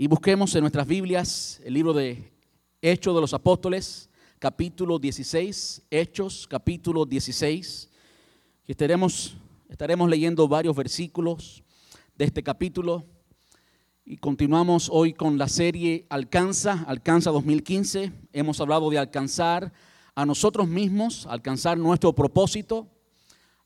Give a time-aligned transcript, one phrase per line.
[0.00, 2.32] y busquemos en nuestras Biblias el libro de
[2.80, 7.90] Hechos de los Apóstoles, capítulo 16, Hechos, capítulo 16.
[8.68, 9.36] Y estaremos,
[9.68, 11.64] estaremos leyendo varios versículos
[12.14, 13.06] de este capítulo.
[14.04, 18.12] Y continuamos hoy con la serie Alcanza, Alcanza 2015.
[18.32, 19.72] Hemos hablado de alcanzar
[20.14, 22.86] a nosotros mismos, alcanzar nuestro propósito,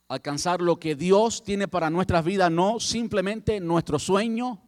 [0.09, 4.63] alcanzar lo que Dios tiene para nuestras vidas, no simplemente nuestro sueño,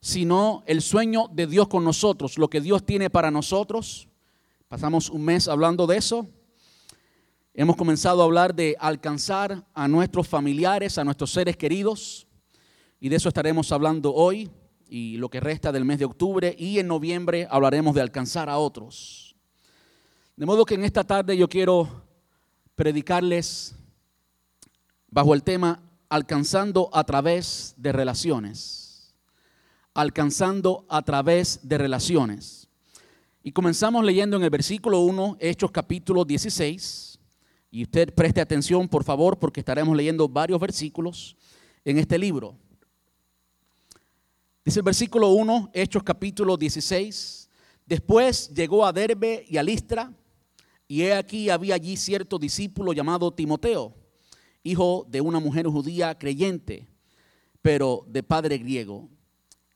[0.00, 4.08] sino el sueño de Dios con nosotros, lo que Dios tiene para nosotros.
[4.68, 6.28] Pasamos un mes hablando de eso.
[7.54, 12.26] Hemos comenzado a hablar de alcanzar a nuestros familiares, a nuestros seres queridos,
[13.00, 14.50] y de eso estaremos hablando hoy
[14.88, 18.58] y lo que resta del mes de octubre, y en noviembre hablaremos de alcanzar a
[18.58, 19.36] otros.
[20.36, 22.06] De modo que en esta tarde yo quiero
[22.74, 23.74] predicarles
[25.10, 28.87] bajo el tema alcanzando a través de relaciones
[29.98, 32.68] alcanzando a través de relaciones.
[33.42, 37.18] Y comenzamos leyendo en el versículo 1, Hechos capítulo 16.
[37.72, 41.36] Y usted preste atención, por favor, porque estaremos leyendo varios versículos
[41.84, 42.54] en este libro.
[44.64, 47.50] Dice el versículo 1, Hechos capítulo 16.
[47.84, 50.12] Después llegó a Derbe y a Listra,
[50.86, 53.96] y he aquí había allí cierto discípulo llamado Timoteo,
[54.62, 56.86] hijo de una mujer judía creyente,
[57.62, 59.08] pero de padre griego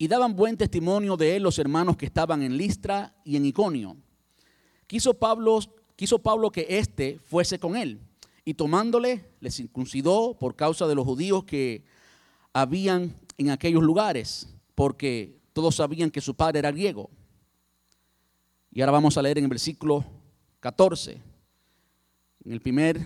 [0.03, 3.97] y daban buen testimonio de él los hermanos que estaban en Listra y en Iconio.
[4.89, 5.61] Quiso Pablo,
[6.51, 8.01] que éste fuese con él,
[8.45, 11.85] y tomándole, le circuncidó por causa de los judíos que
[12.53, 17.09] habían en aquellos lugares, porque todos sabían que su padre era griego.
[18.73, 20.05] Y ahora vamos a leer en el versículo
[20.59, 21.13] 14.
[22.45, 23.01] En el primer,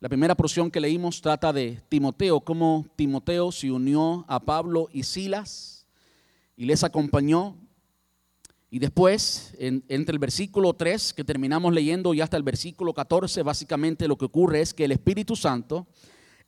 [0.00, 5.02] la primera porción que leímos trata de Timoteo, cómo Timoteo se unió a Pablo y
[5.02, 5.73] Silas
[6.56, 7.56] y les acompañó.
[8.70, 14.08] Y después, entre el versículo 3 que terminamos leyendo y hasta el versículo 14, básicamente
[14.08, 15.86] lo que ocurre es que el Espíritu Santo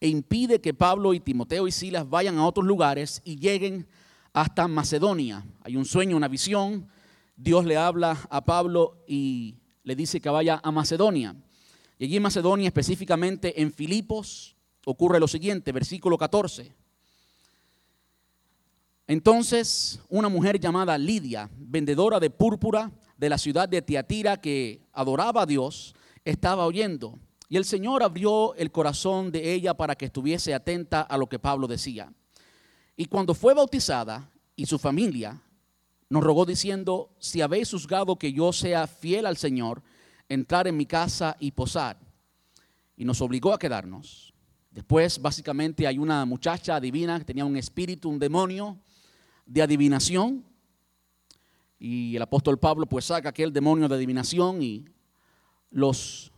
[0.00, 3.86] impide que Pablo y Timoteo y Silas vayan a otros lugares y lleguen
[4.32, 5.46] hasta Macedonia.
[5.62, 6.88] Hay un sueño, una visión.
[7.36, 11.36] Dios le habla a Pablo y le dice que vaya a Macedonia.
[11.98, 16.74] Y allí en Macedonia, específicamente en Filipos, ocurre lo siguiente, versículo 14.
[19.08, 25.42] Entonces, una mujer llamada Lidia, vendedora de púrpura de la ciudad de Tiatira, que adoraba
[25.42, 25.94] a Dios,
[26.24, 27.18] estaba oyendo.
[27.48, 31.38] Y el Señor abrió el corazón de ella para que estuviese atenta a lo que
[31.38, 32.12] Pablo decía.
[32.96, 35.40] Y cuando fue bautizada y su familia,
[36.08, 39.82] nos rogó diciendo, si habéis juzgado que yo sea fiel al Señor,
[40.28, 41.98] entrar en mi casa y posar.
[42.96, 44.34] Y nos obligó a quedarnos.
[44.72, 48.78] Después, básicamente, hay una muchacha divina que tenía un espíritu, un demonio,
[49.46, 50.44] de adivinación.
[51.78, 54.86] Y el apóstol Pablo pues saca aquel demonio de adivinación y
[55.70, 56.32] los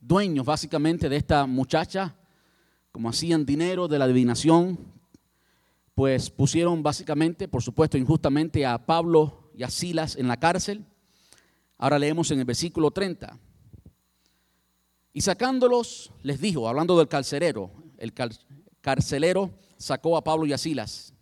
[0.00, 2.14] dueños básicamente de esta muchacha,
[2.92, 4.78] como hacían dinero de la adivinación,
[5.94, 10.84] pues pusieron básicamente, por supuesto injustamente, a Pablo y a Silas en la cárcel.
[11.76, 13.38] Ahora leemos en el versículo 30.
[15.12, 18.12] Y sacándolos, les dijo, hablando del carcelero, el
[18.80, 21.14] carcelero sacó a Pablo y a Silas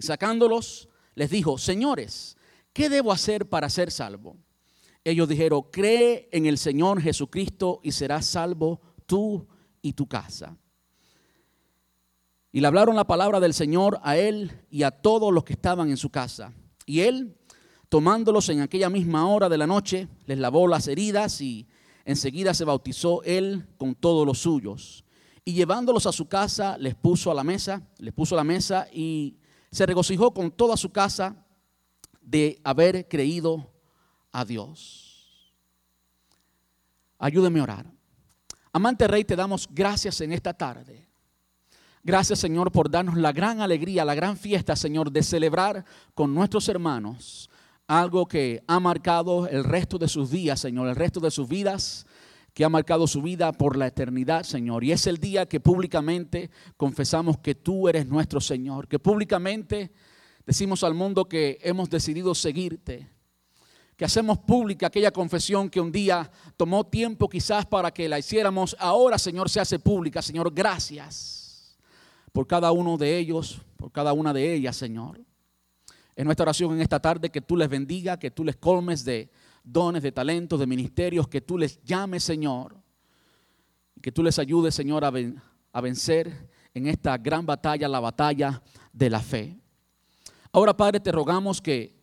[0.00, 2.36] sacándolos, les dijo, señores,
[2.72, 4.36] ¿qué debo hacer para ser salvo?
[5.04, 9.46] Ellos dijeron, cree en el Señor Jesucristo y serás salvo tú
[9.82, 10.56] y tu casa.
[12.52, 15.88] Y le hablaron la palabra del Señor a él y a todos los que estaban
[15.88, 16.52] en su casa.
[16.84, 17.36] Y él,
[17.88, 21.68] tomándolos en aquella misma hora de la noche, les lavó las heridas y
[22.04, 25.04] enseguida se bautizó él con todos los suyos.
[25.44, 28.88] Y llevándolos a su casa, les puso a la mesa, les puso a la mesa
[28.92, 29.36] y
[29.70, 31.46] se regocijó con toda su casa
[32.20, 33.72] de haber creído
[34.32, 35.54] a Dios.
[37.18, 37.86] Ayúdeme a orar.
[38.72, 41.08] Amante Rey, te damos gracias en esta tarde.
[42.02, 46.68] Gracias, Señor, por darnos la gran alegría, la gran fiesta, Señor, de celebrar con nuestros
[46.68, 47.50] hermanos
[47.86, 52.06] algo que ha marcado el resto de sus días, Señor, el resto de sus vidas
[52.54, 54.84] que ha marcado su vida por la eternidad, Señor.
[54.84, 59.92] Y es el día que públicamente confesamos que tú eres nuestro Señor, que públicamente
[60.46, 63.08] decimos al mundo que hemos decidido seguirte,
[63.96, 68.74] que hacemos pública aquella confesión que un día tomó tiempo quizás para que la hiciéramos,
[68.78, 70.22] ahora, Señor, se hace pública.
[70.22, 71.78] Señor, gracias
[72.32, 75.20] por cada uno de ellos, por cada una de ellas, Señor.
[76.16, 79.30] Es nuestra oración en esta tarde que tú les bendiga, que tú les colmes de
[79.62, 82.76] dones, de talentos, de ministerios, que tú les llames, Señor,
[83.94, 88.62] y que tú les ayudes, Señor, a, vencer en esta gran batalla, la batalla
[88.92, 89.58] de la fe.
[90.52, 91.96] Ahora, Padre, te rogamos que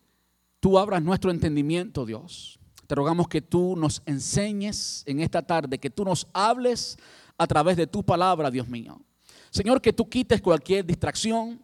[0.60, 2.60] tú abras nuestro entendimiento, Dios.
[2.88, 6.98] Te rogamos que tú nos enseñes en esta tarde, que tú nos hables
[7.38, 9.02] a través de tu palabra, Dios mío.
[9.50, 11.62] Señor, que tú quites cualquier distracción,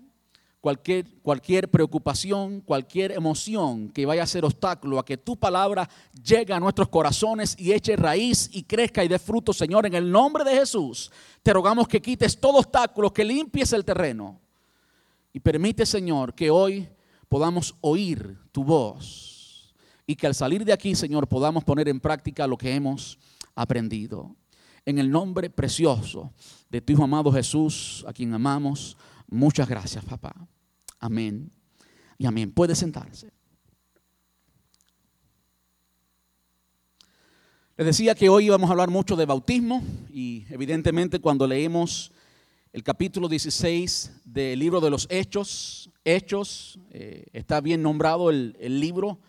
[0.63, 5.89] cualquier, cualquier preocupación, cualquier emoción que vaya a ser obstáculo a que tu palabra
[6.24, 10.10] llegue a nuestros corazones y eche raíz y crezca y dé fruto, Señor, en el
[10.10, 11.12] nombre de Jesús.
[11.42, 14.39] Te rogamos que quites todo obstáculo, que limpies el terreno
[15.33, 16.88] y permite, Señor, que hoy
[17.27, 19.75] podamos oír tu voz
[20.07, 23.19] y que al salir de aquí, Señor, podamos poner en práctica lo que hemos
[23.54, 24.33] aprendido.
[24.86, 26.31] En el nombre precioso
[26.69, 28.95] de tu Hijo amado Jesús, a quien amamos,
[29.27, 30.33] muchas gracias, papá.
[31.03, 31.51] Amén.
[32.17, 32.50] Y amén.
[32.53, 33.29] Puede sentarse.
[37.75, 39.83] Les decía que hoy íbamos a hablar mucho de bautismo
[40.13, 42.13] y evidentemente cuando leemos
[42.71, 48.79] el capítulo 16 del libro de los Hechos, Hechos, eh, está bien nombrado el, el
[48.79, 49.19] libro,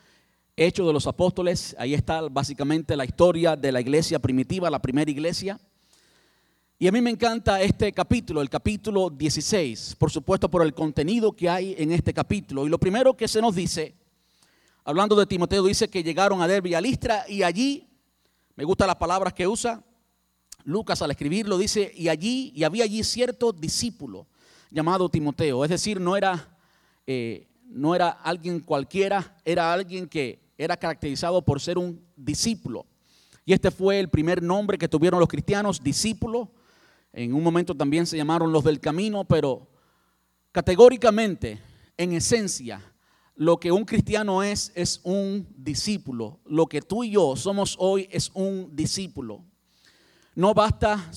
[0.57, 5.11] Hechos de los Apóstoles, ahí está básicamente la historia de la iglesia primitiva, la primera
[5.11, 5.59] iglesia.
[6.77, 11.31] Y a mí me encanta este capítulo, el capítulo 16, por supuesto por el contenido
[11.31, 12.67] que hay en este capítulo.
[12.67, 13.95] Y lo primero que se nos dice,
[14.85, 17.87] hablando de Timoteo, dice que llegaron a Derbe y a Listra y allí,
[18.57, 19.85] me gustan las palabras que usa,
[20.65, 24.27] Lucas al escribirlo dice, y allí, y había allí cierto discípulo
[24.69, 26.59] llamado Timoteo, es decir, no era,
[27.07, 32.85] eh, no era alguien cualquiera, era alguien que era caracterizado por ser un discípulo.
[33.45, 36.51] Y este fue el primer nombre que tuvieron los cristianos, discípulo
[37.15, 39.69] en un momento también se llamaron los del camino, pero
[40.51, 41.61] categóricamente,
[41.97, 42.83] en esencia,
[43.37, 46.41] lo que un cristiano es es un discípulo.
[46.45, 49.45] Lo que tú y yo somos hoy es un discípulo.
[50.35, 51.11] No basta,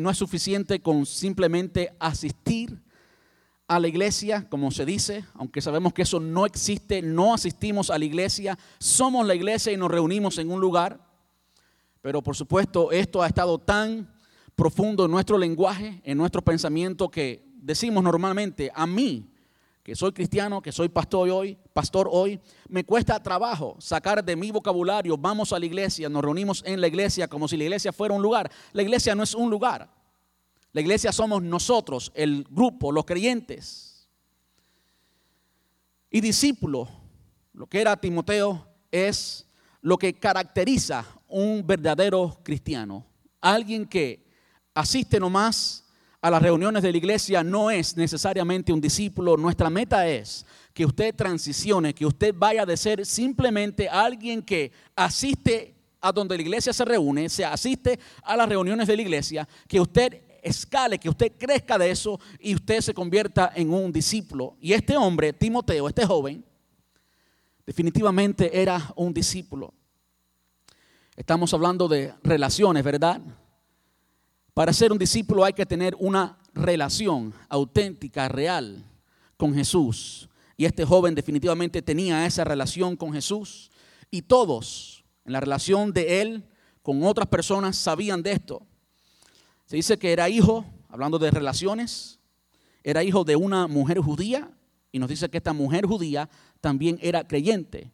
[0.00, 2.80] no es suficiente con simplemente asistir
[3.66, 7.98] a la iglesia, como se dice, aunque sabemos que eso no existe, no asistimos a
[7.98, 11.00] la iglesia, somos la iglesia y nos reunimos en un lugar.
[12.00, 14.19] Pero por supuesto, esto ha estado tan
[14.60, 19.32] profundo en nuestro lenguaje, en nuestro pensamiento que decimos normalmente, a mí,
[19.82, 24.50] que soy cristiano, que soy pastor hoy, pastor hoy, me cuesta trabajo sacar de mi
[24.50, 28.12] vocabulario, vamos a la iglesia, nos reunimos en la iglesia como si la iglesia fuera
[28.12, 28.52] un lugar.
[28.74, 29.90] La iglesia no es un lugar.
[30.72, 34.10] La iglesia somos nosotros, el grupo, los creyentes.
[36.10, 36.86] Y discípulo,
[37.54, 39.48] lo que era Timoteo, es
[39.80, 43.06] lo que caracteriza un verdadero cristiano.
[43.40, 44.28] Alguien que
[44.74, 45.84] asiste nomás
[46.22, 49.36] a las reuniones de la iglesia no es necesariamente un discípulo.
[49.36, 50.44] Nuestra meta es
[50.74, 56.42] que usted transicione, que usted vaya de ser simplemente alguien que asiste a donde la
[56.42, 61.08] iglesia se reúne, se asiste a las reuniones de la iglesia, que usted escale, que
[61.08, 64.56] usted crezca de eso y usted se convierta en un discípulo.
[64.60, 66.44] Y este hombre, Timoteo, este joven,
[67.66, 69.72] definitivamente era un discípulo.
[71.16, 73.20] Estamos hablando de relaciones, ¿verdad?
[74.54, 78.84] Para ser un discípulo hay que tener una relación auténtica, real
[79.36, 80.28] con Jesús.
[80.56, 83.70] Y este joven definitivamente tenía esa relación con Jesús.
[84.10, 86.44] Y todos en la relación de él
[86.82, 88.66] con otras personas sabían de esto.
[89.66, 92.18] Se dice que era hijo, hablando de relaciones,
[92.82, 94.50] era hijo de una mujer judía.
[94.92, 96.28] Y nos dice que esta mujer judía
[96.60, 97.92] también era creyente.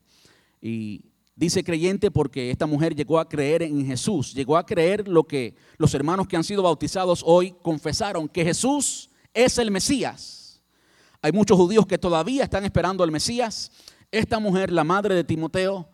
[0.62, 1.04] Y
[1.38, 5.54] Dice creyente porque esta mujer llegó a creer en Jesús, llegó a creer lo que
[5.76, 10.62] los hermanos que han sido bautizados hoy confesaron, que Jesús es el Mesías.
[11.20, 13.70] Hay muchos judíos que todavía están esperando al Mesías.
[14.10, 15.90] Esta mujer, la madre de Timoteo,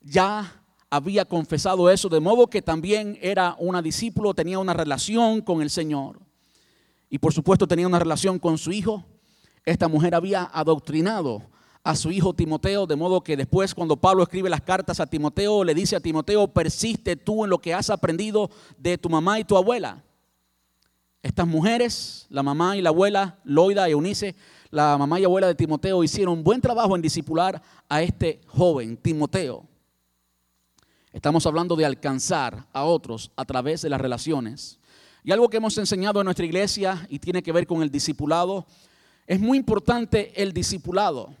[0.00, 5.62] ya había confesado eso, de modo que también era una discípulo, tenía una relación con
[5.62, 6.18] el Señor.
[7.08, 9.04] Y por supuesto tenía una relación con su hijo.
[9.64, 11.42] Esta mujer había adoctrinado
[11.84, 15.62] a su hijo Timoteo, de modo que después cuando Pablo escribe las cartas a Timoteo,
[15.62, 19.44] le dice a Timoteo, persiste tú en lo que has aprendido de tu mamá y
[19.44, 20.02] tu abuela.
[21.22, 24.34] Estas mujeres, la mamá y la abuela, Loida y Eunice,
[24.70, 29.66] la mamá y abuela de Timoteo, hicieron buen trabajo en discipular a este joven, Timoteo.
[31.12, 34.80] Estamos hablando de alcanzar a otros a través de las relaciones.
[35.22, 38.66] Y algo que hemos enseñado en nuestra iglesia y tiene que ver con el discipulado,
[39.26, 41.34] es muy importante el discipulado.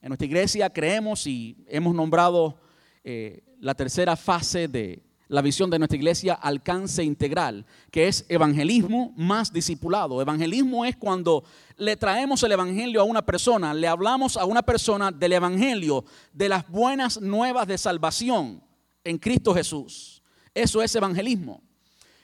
[0.00, 2.60] En nuestra iglesia creemos y hemos nombrado
[3.02, 9.12] eh, la tercera fase de la visión de nuestra iglesia alcance integral, que es evangelismo
[9.16, 10.22] más discipulado.
[10.22, 11.44] Evangelismo es cuando
[11.76, 16.48] le traemos el evangelio a una persona, le hablamos a una persona del evangelio, de
[16.48, 18.62] las buenas nuevas de salvación
[19.04, 20.22] en Cristo Jesús.
[20.54, 21.60] Eso es evangelismo.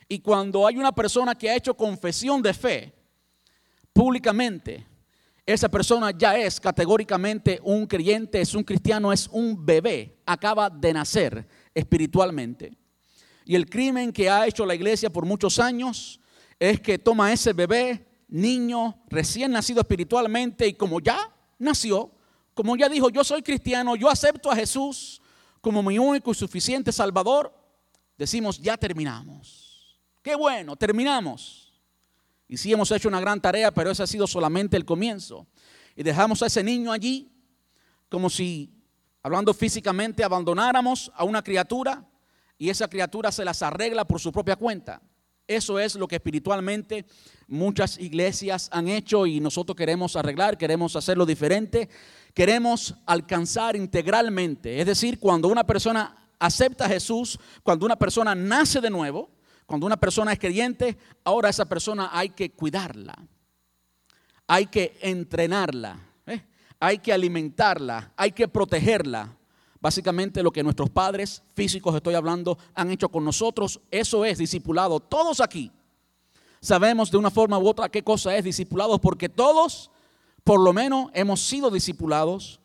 [0.09, 2.95] Y cuando hay una persona que ha hecho confesión de fe
[3.93, 4.87] públicamente,
[5.47, 10.93] esa persona ya es categóricamente un creyente, es un cristiano, es un bebé, acaba de
[10.93, 12.73] nacer espiritualmente.
[13.45, 16.19] Y el crimen que ha hecho la iglesia por muchos años
[16.59, 22.11] es que toma ese bebé, niño, recién nacido espiritualmente y como ya nació,
[22.55, 25.21] como ya dijo, yo soy cristiano, yo acepto a Jesús
[25.61, 27.55] como mi único y suficiente Salvador,
[28.17, 29.99] decimos, ya terminamos.
[30.23, 31.64] Qué bueno, terminamos.
[32.49, 35.47] Y sí hemos hecho una gran tarea, pero ese ha sido solamente el comienzo.
[35.97, 37.31] Y dejamos a ese niño allí
[38.09, 38.73] como si,
[39.23, 42.09] hablando físicamente, abandonáramos a una criatura
[42.59, 45.03] y esa criatura se las arregla por su propia cuenta.
[45.47, 47.05] Eso es lo que espiritualmente
[47.49, 51.91] muchas iglesias han hecho y nosotros queremos arreglar, queremos hacerlo diferente,
[52.33, 54.81] queremos alcanzar integralmente.
[54.81, 59.34] Es decir, cuando una persona acepta a Jesús, cuando una persona nace de nuevo,
[59.67, 63.15] cuando una persona es creyente, ahora esa persona hay que cuidarla,
[64.47, 66.45] hay que entrenarla, ¿eh?
[66.79, 69.37] hay que alimentarla, hay que protegerla.
[69.81, 74.99] Básicamente lo que nuestros padres físicos, estoy hablando, han hecho con nosotros, eso es discipulado.
[74.99, 75.71] Todos aquí
[76.61, 79.91] sabemos de una forma u otra qué cosa es discipulado, porque todos,
[80.43, 82.61] por lo menos, hemos sido discipulados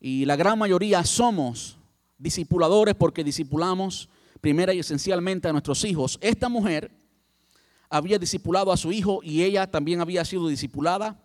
[0.00, 1.76] y la gran mayoría somos
[2.18, 4.08] discipuladores porque discipulamos
[4.40, 6.18] primera y esencialmente a nuestros hijos.
[6.20, 6.90] Esta mujer
[7.88, 11.20] había discipulado a su hijo y ella también había sido discipulada.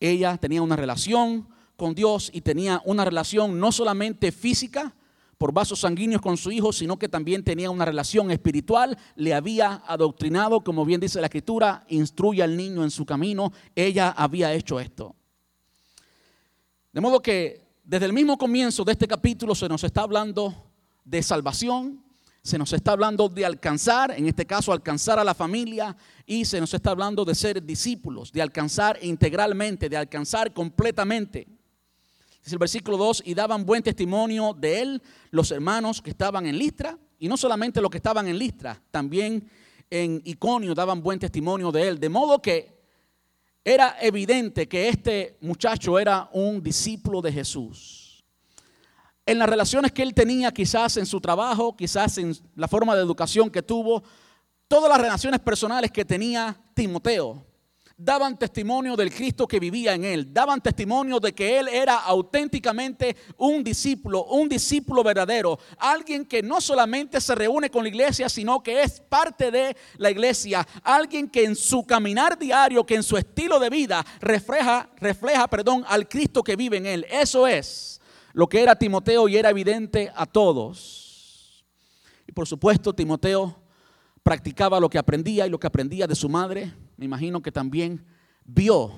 [0.00, 4.94] Ella tenía una relación con Dios y tenía una relación no solamente física
[5.36, 8.98] por vasos sanguíneos con su hijo, sino que también tenía una relación espiritual.
[9.14, 13.52] Le había adoctrinado, como bien dice la escritura, instruye al niño en su camino.
[13.76, 15.14] Ella había hecho esto.
[16.92, 20.52] De modo que desde el mismo comienzo de este capítulo se nos está hablando
[21.04, 22.02] de salvación,
[22.48, 26.58] se nos está hablando de alcanzar, en este caso alcanzar a la familia, y se
[26.58, 31.46] nos está hablando de ser discípulos, de alcanzar integralmente, de alcanzar completamente.
[32.42, 36.58] Dice el versículo 2, y daban buen testimonio de él los hermanos que estaban en
[36.58, 39.46] Listra, y no solamente los que estaban en Listra, también
[39.90, 42.78] en Iconio daban buen testimonio de él, de modo que
[43.62, 48.07] era evidente que este muchacho era un discípulo de Jesús
[49.28, 53.02] en las relaciones que él tenía, quizás en su trabajo, quizás en la forma de
[53.02, 54.02] educación que tuvo,
[54.66, 57.44] todas las relaciones personales que tenía Timoteo
[58.00, 63.16] daban testimonio del Cristo que vivía en él, daban testimonio de que él era auténticamente
[63.36, 68.62] un discípulo, un discípulo verdadero, alguien que no solamente se reúne con la iglesia, sino
[68.62, 73.16] que es parte de la iglesia, alguien que en su caminar diario, que en su
[73.16, 77.06] estilo de vida refleja, refleja, perdón, al Cristo que vive en él.
[77.10, 77.98] Eso es
[78.32, 81.64] lo que era Timoteo y era evidente a todos.
[82.26, 83.56] Y por supuesto, Timoteo
[84.22, 86.72] practicaba lo que aprendía y lo que aprendía de su madre.
[86.96, 88.04] Me imagino que también
[88.44, 88.92] vio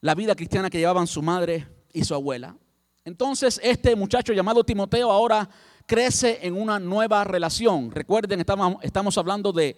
[0.00, 2.56] la vida cristiana que llevaban su madre y su abuela.
[3.04, 5.48] Entonces, este muchacho llamado Timoteo ahora
[5.86, 7.90] crece en una nueva relación.
[7.90, 9.76] Recuerden, estamos, hablando de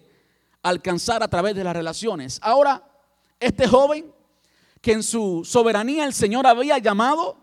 [0.63, 2.39] alcanzar a través de las relaciones.
[2.41, 2.83] Ahora,
[3.39, 4.13] este joven
[4.87, 7.35] que en su soberanía el Señor había llamado,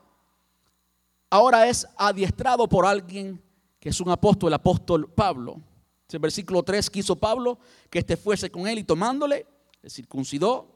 [1.28, 3.38] ahora es adiestrado por alguien
[3.78, 5.60] que es un apóstol, el apóstol Pablo.
[6.08, 7.58] El versículo 3 quiso Pablo
[7.90, 9.44] que éste fuese con él y tomándole,
[9.82, 10.72] le circuncidó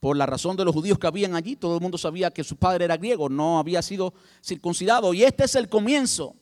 [0.00, 1.54] por la razón de los judíos que habían allí.
[1.54, 5.12] Todo el mundo sabía que su padre era griego, no había sido circuncidado.
[5.12, 6.34] Y este es el comienzo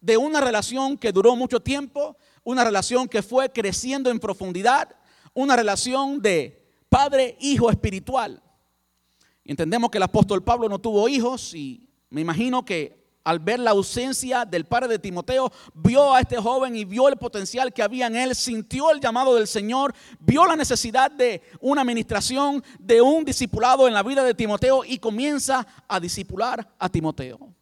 [0.00, 4.94] de una relación que duró mucho tiempo, una relación que fue creciendo en profundidad,
[5.32, 8.40] una relación de padre-hijo espiritual.
[9.44, 13.70] Entendemos que el apóstol Pablo no tuvo hijos y me imagino que al ver la
[13.70, 18.06] ausencia del padre de Timoteo, vio a este joven y vio el potencial que había
[18.06, 23.24] en él, sintió el llamado del Señor, vio la necesidad de una administración, de un
[23.24, 27.54] discipulado en la vida de Timoteo y comienza a discipular a Timoteo.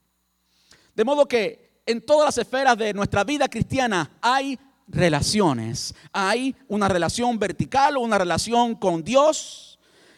[0.94, 4.58] De modo que en todas las esferas de nuestra vida cristiana hay
[4.88, 9.71] relaciones, hay una relación vertical, una relación con Dios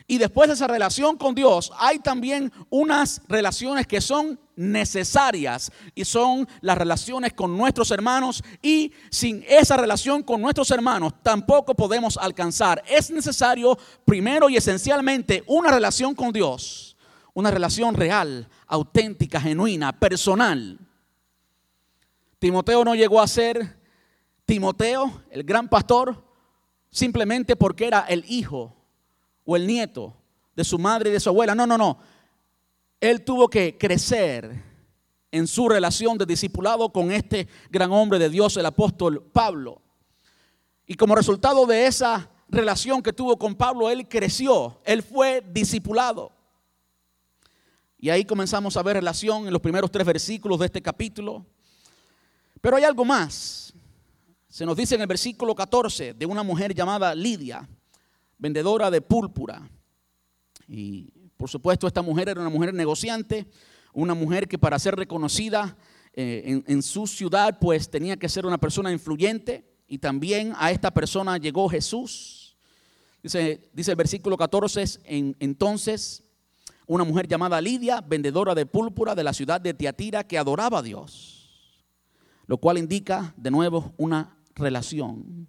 [0.07, 6.05] y después de esa relación con Dios, hay también unas relaciones que son necesarias y
[6.05, 12.19] son las relaciones con nuestros hermanos y sin esa relación con nuestros hermanos tampoco podemos
[12.19, 12.83] alcanzar.
[12.87, 16.99] Es necesario primero y esencialmente una relación con Dios,
[17.33, 20.79] una relación real, auténtica, genuina, personal.
[22.39, 23.79] Timoteo no llegó a ser
[24.45, 26.23] Timoteo, el gran pastor,
[26.91, 28.84] simplemente porque era el hijo
[29.45, 30.15] o el nieto
[30.55, 31.55] de su madre y de su abuela.
[31.55, 31.99] No, no, no.
[33.01, 34.63] Él tuvo que crecer
[35.31, 39.83] en su relación de discipulado con este gran hombre de Dios, el apóstol Pablo.
[40.87, 46.31] Y como resultado de esa relación que tuvo con Pablo, él creció, él fue discipulado.
[47.99, 51.45] Y ahí comenzamos a ver relación en los primeros tres versículos de este capítulo.
[52.61, 53.73] Pero hay algo más.
[54.49, 57.69] Se nos dice en el versículo 14 de una mujer llamada Lidia,
[58.39, 59.69] vendedora de púrpura.
[60.67, 63.47] Y por supuesto esta mujer era una mujer negociante,
[63.93, 65.77] una mujer que para ser reconocida
[66.13, 70.93] eh, en, su ciudad pues tenía que ser una persona influyente y también a esta
[70.93, 72.57] persona llegó Jesús.
[73.23, 76.23] Dice, dice el versículo 14, en, entonces
[76.87, 80.83] una mujer llamada Lidia, vendedora de púrpura de la ciudad de Tiatira, que adoraba a
[80.83, 81.85] Dios,
[82.47, 85.49] lo cual indica de nuevo una relación.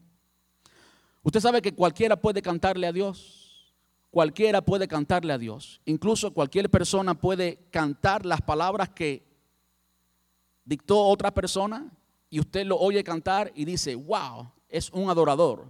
[1.25, 3.73] Usted sabe que cualquiera puede cantarle a Dios.
[4.11, 5.81] Cualquiera puede cantarle a Dios.
[5.85, 9.25] Incluso cualquier persona puede cantar las palabras que
[10.63, 11.91] dictó otra persona
[12.29, 15.65] y usted lo oye cantar y dice, wow, es un adorador.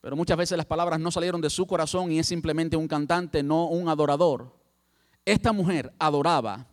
[0.00, 3.42] Pero muchas veces las palabras no salieron de su corazón y es simplemente un cantante,
[3.42, 4.56] no un adorador.
[5.26, 6.66] Esta mujer adoraba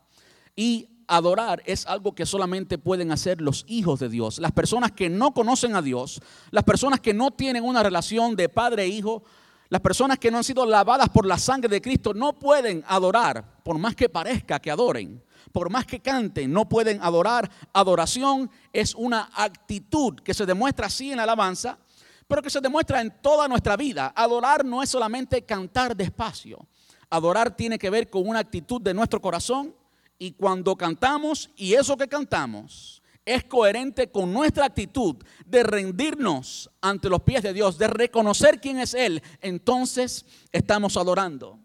[0.55, 4.39] y adorar es algo que solamente pueden hacer los hijos de Dios.
[4.39, 6.21] Las personas que no conocen a Dios,
[6.51, 9.24] las personas que no tienen una relación de padre e hijo,
[9.69, 13.62] las personas que no han sido lavadas por la sangre de Cristo no pueden adorar,
[13.63, 17.50] por más que parezca que adoren, por más que canten, no pueden adorar.
[17.74, 21.79] Adoración es una actitud que se demuestra así en la alabanza,
[22.27, 24.13] pero que se demuestra en toda nuestra vida.
[24.15, 26.67] Adorar no es solamente cantar despacio.
[27.09, 29.74] Adorar tiene que ver con una actitud de nuestro corazón
[30.17, 37.10] y cuando cantamos y eso que cantamos es coherente con nuestra actitud de rendirnos ante
[37.10, 41.60] los pies de Dios, de reconocer quién es Él, entonces estamos adorando.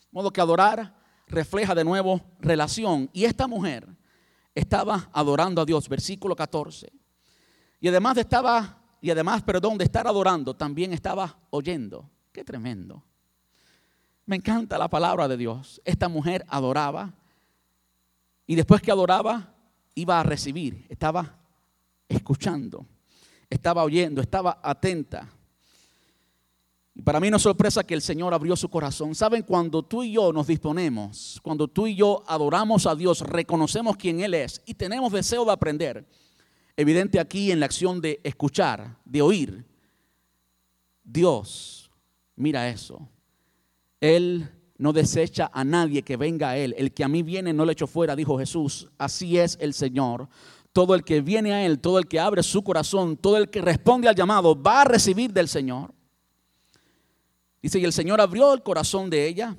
[0.00, 3.08] De modo que adorar refleja de nuevo relación.
[3.12, 3.88] Y esta mujer
[4.54, 6.92] estaba adorando a Dios, versículo 14.
[7.80, 12.10] Y además de estaba, y además, perdón, de estar adorando, también estaba oyendo.
[12.32, 13.04] Qué tremendo.
[14.26, 15.80] Me encanta la palabra de Dios.
[15.84, 17.14] Esta mujer adoraba
[18.48, 19.54] y después que adoraba,
[19.94, 21.38] iba a recibir, estaba
[22.08, 22.86] escuchando,
[23.50, 25.28] estaba oyendo, estaba atenta.
[26.94, 29.14] Y para mí no es sorpresa que el Señor abrió su corazón.
[29.14, 33.98] Saben, cuando tú y yo nos disponemos, cuando tú y yo adoramos a Dios, reconocemos
[33.98, 36.08] quién Él es y tenemos deseo de aprender,
[36.74, 39.66] evidente aquí en la acción de escuchar, de oír,
[41.04, 41.90] Dios,
[42.34, 43.06] mira eso.
[44.00, 46.74] Él no desecha a nadie que venga a Él.
[46.78, 48.88] El que a mí viene no le echo fuera, dijo Jesús.
[48.96, 50.28] Así es el Señor.
[50.72, 53.60] Todo el que viene a Él, todo el que abre su corazón, todo el que
[53.60, 55.92] responde al llamado, va a recibir del Señor.
[57.60, 59.56] Dice, y el Señor abrió el corazón de ella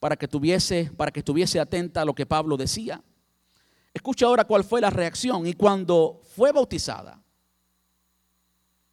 [0.00, 3.00] para que tuviese, para que estuviese atenta a lo que Pablo decía.
[3.94, 5.46] Escucha ahora cuál fue la reacción.
[5.46, 7.22] Y cuando fue bautizada,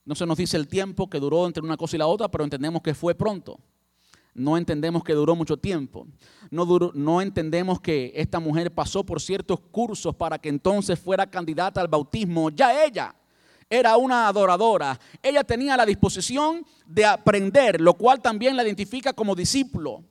[0.06, 2.44] no se nos dice el tiempo que duró entre una cosa y la otra, pero
[2.44, 3.60] entendemos que fue pronto.
[4.34, 6.08] No entendemos que duró mucho tiempo.
[6.50, 11.88] No, entendemos que esta mujer pasó por ciertos cursos para que entonces fuera candidata al
[11.88, 12.50] bautismo.
[12.50, 13.16] Ya ella
[13.70, 15.00] era una adoradora.
[15.22, 20.04] Ella tenía la disposición de aprender, lo cual también la identifica como discípulo.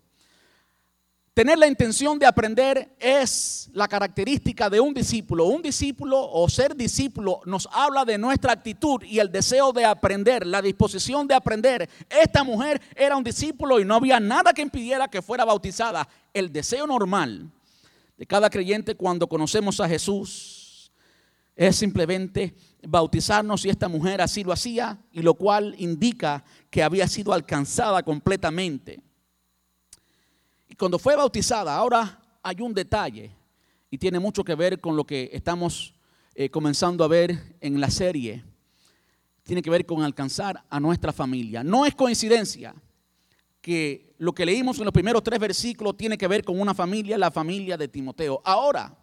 [1.35, 5.47] Tener la intención de aprender es la característica de un discípulo.
[5.47, 10.47] Un discípulo o ser discípulo nos habla de nuestra actitud y el deseo de aprender,
[10.47, 11.89] la disposición de aprender.
[12.11, 16.07] Esta mujer era un discípulo y no había nada que impidiera que fuera bautizada.
[16.35, 17.51] El deseo normal
[18.19, 20.93] de cada creyente cuando conocemos a Jesús
[21.57, 27.09] es simplemente bautizarnos y esta mujer así lo hacía y lo cual indica que había
[27.09, 29.01] sido alcanzada completamente.
[30.73, 33.31] Y cuando fue bautizada, ahora hay un detalle
[33.91, 35.93] y tiene mucho que ver con lo que estamos
[36.35, 38.43] eh, comenzando a ver en la serie.
[39.43, 41.63] Tiene que ver con alcanzar a nuestra familia.
[41.63, 42.75] No es coincidencia
[43.61, 47.19] que lo que leímos en los primeros tres versículos tiene que ver con una familia,
[47.19, 48.41] la familia de Timoteo.
[48.43, 48.97] Ahora,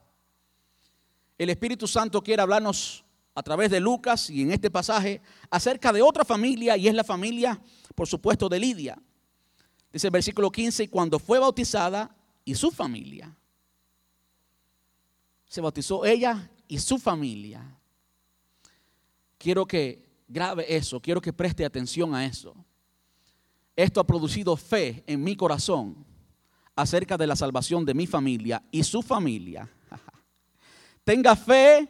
[1.38, 3.06] el Espíritu Santo quiere hablarnos
[3.36, 7.04] a través de Lucas y en este pasaje acerca de otra familia y es la
[7.04, 7.62] familia,
[7.94, 9.00] por supuesto, de Lidia.
[9.92, 13.36] Dice el versículo 15, y cuando fue bautizada y su familia.
[15.48, 17.64] Se bautizó ella y su familia.
[19.38, 22.56] Quiero que grabe eso, quiero que preste atención a eso.
[23.76, 26.06] Esto ha producido fe en mi corazón
[26.76, 29.70] acerca de la salvación de mi familia y su familia.
[31.04, 31.90] Tenga fe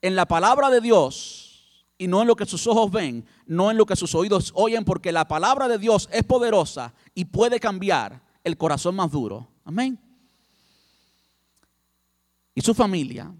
[0.00, 1.43] en la palabra de Dios
[1.96, 4.84] y no en lo que sus ojos ven, no en lo que sus oídos oyen,
[4.84, 9.48] porque la palabra de Dios es poderosa y puede cambiar el corazón más duro.
[9.64, 9.98] Amén.
[12.54, 13.32] Y su familia.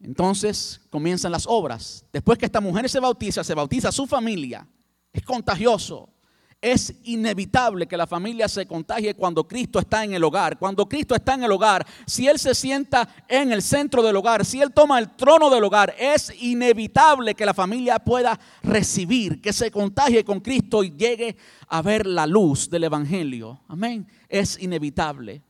[0.00, 2.04] Entonces comienzan las obras.
[2.12, 4.66] Después que esta mujer se bautiza, se bautiza su familia.
[5.12, 6.13] es contagioso.
[6.60, 10.58] Es inevitable que la familia se contagie cuando Cristo está en el hogar.
[10.58, 14.44] Cuando Cristo está en el hogar, si Él se sienta en el centro del hogar,
[14.44, 19.52] si Él toma el trono del hogar, es inevitable que la familia pueda recibir, que
[19.52, 21.36] se contagie con Cristo y llegue
[21.68, 23.60] a ver la luz del Evangelio.
[23.68, 24.06] Amén.
[24.28, 25.42] Es inevitable.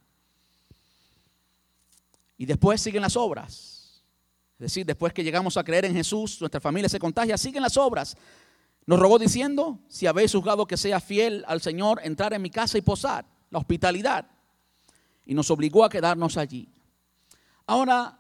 [2.37, 4.03] Y después siguen las obras.
[4.59, 7.77] Es decir, después que llegamos a creer en Jesús, nuestra familia se contagia, siguen las
[7.77, 8.17] obras.
[8.87, 12.77] Nos rogó diciendo, si habéis juzgado que sea fiel al Señor, entrar en mi casa
[12.77, 14.27] y posar, la hospitalidad.
[15.25, 16.69] Y nos obligó a quedarnos allí.
[17.67, 18.19] Ahora,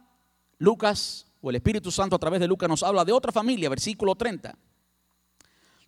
[0.58, 4.14] Lucas, o el Espíritu Santo a través de Lucas, nos habla de otra familia, versículo
[4.14, 4.56] 30.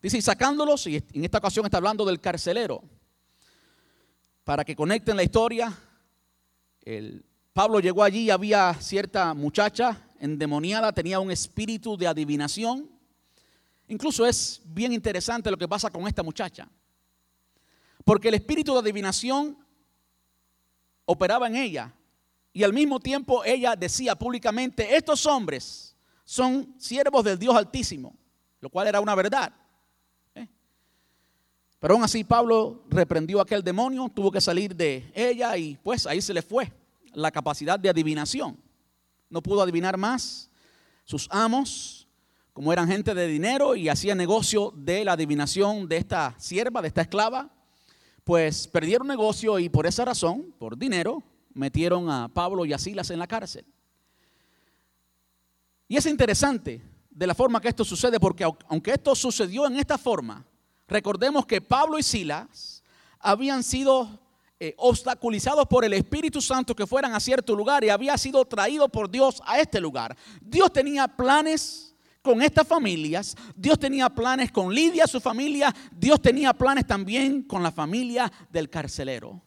[0.03, 2.83] Dice, y sacándolos, y en esta ocasión está hablando del carcelero,
[4.45, 5.73] para que conecten la historia,
[6.83, 7.25] el,
[7.57, 12.91] Pablo llegó allí y había cierta muchacha endemoniada, tenía un espíritu de adivinación
[13.89, 16.69] Incluso es bien interesante lo que pasa con esta muchacha.
[18.05, 19.57] Porque el espíritu de adivinación
[21.05, 21.93] operaba en ella.
[22.53, 25.95] Y al mismo tiempo ella decía públicamente, estos hombres
[26.25, 28.17] son siervos del Dios Altísimo,
[28.61, 29.53] lo cual era una verdad.
[30.35, 30.49] ¿eh?
[31.79, 36.07] Pero aún así Pablo reprendió a aquel demonio, tuvo que salir de ella y pues
[36.07, 36.73] ahí se le fue
[37.13, 38.59] la capacidad de adivinación.
[39.31, 40.51] No pudo adivinar más.
[41.05, 41.96] Sus amos
[42.57, 46.89] como eran gente de dinero y hacían negocio de la adivinación de esta sierva, de
[46.89, 47.51] esta esclava,
[48.25, 53.11] pues perdieron negocio y por esa razón, por dinero, metieron a Pablo y a Silas
[53.11, 53.67] en la cárcel.
[55.87, 59.99] Y es interesante de la forma que esto sucede, porque aunque esto sucedió en esta
[59.99, 60.43] forma,
[60.89, 62.83] recordemos que Pablo y Silas
[63.19, 64.19] habían sido
[64.59, 68.89] eh, obstaculizados por el Espíritu Santo que fueran a cierto lugar y había sido traído
[68.89, 70.17] por Dios a este lugar.
[70.41, 71.93] Dios tenía planes
[72.27, 73.37] con estas familias.
[73.55, 75.73] Dios tenía planes con Lidia, su familia.
[75.93, 79.41] Dios tenía planes también con la familia del carcelero.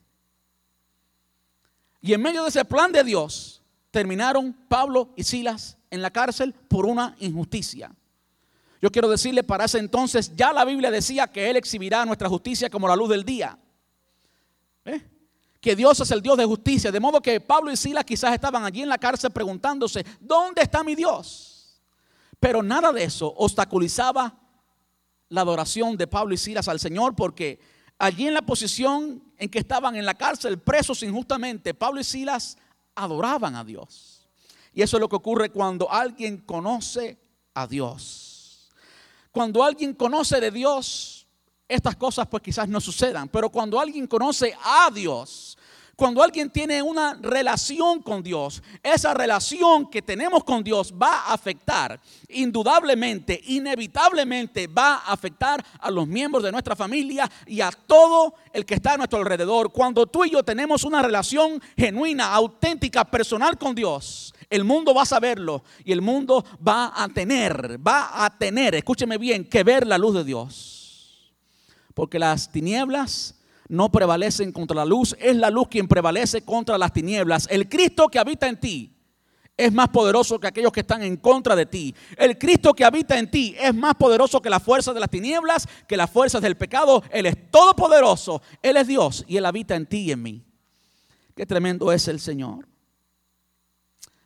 [2.02, 3.62] Y en medio de ese plan de Dios,
[3.92, 7.94] terminaron Pablo y Silas en la cárcel por una injusticia.
[8.82, 12.70] Yo quiero decirle, para ese entonces ya la Biblia decía que Él exhibirá nuestra justicia
[12.70, 13.60] como la luz del día.
[14.86, 15.02] ¿Eh?
[15.60, 16.94] Que Dios es el Dios de justicia.
[16.94, 20.82] De modo que Pablo y Silas quizás estaban allí en la cárcel preguntándose, ¿dónde está
[20.82, 21.49] mi Dios?
[22.40, 24.40] Pero nada de eso obstaculizaba
[25.30, 27.60] la adoración de Pablo y Silas al Señor porque
[27.98, 32.58] allí en la posición en que estaban en la cárcel presos injustamente, Pablo y Silas
[32.96, 34.28] adoraban a Dios.
[34.74, 37.18] Y eso es lo que ocurre cuando alguien conoce
[37.54, 38.70] a Dios.
[39.32, 41.28] Cuando alguien conoce de Dios,
[41.68, 45.58] estas cosas pues quizás no sucedan, pero cuando alguien conoce a Dios,
[46.00, 51.34] cuando alguien tiene una relación con Dios, esa relación que tenemos con Dios va a
[51.34, 58.36] afectar, indudablemente, inevitablemente va a afectar a los miembros de nuestra familia y a todo
[58.54, 59.74] el que está a nuestro alrededor.
[59.74, 65.02] Cuando tú y yo tenemos una relación genuina, auténtica, personal con Dios, el mundo va
[65.02, 69.86] a saberlo y el mundo va a tener, va a tener, escúcheme bien, que ver
[69.86, 71.34] la luz de Dios.
[71.94, 73.36] Porque las tinieblas
[73.70, 77.48] no prevalecen contra la luz, es la luz quien prevalece contra las tinieblas.
[77.50, 78.96] El Cristo que habita en ti
[79.56, 81.96] es más poderoso que aquellos que están en contra de ti.
[82.18, 85.68] El Cristo que habita en ti es más poderoso que las fuerzas de las tinieblas,
[85.88, 87.04] que las fuerzas del pecado.
[87.12, 90.46] Él es todopoderoso, Él es Dios y Él habita en ti y en mí.
[91.36, 92.68] Qué tremendo es el Señor.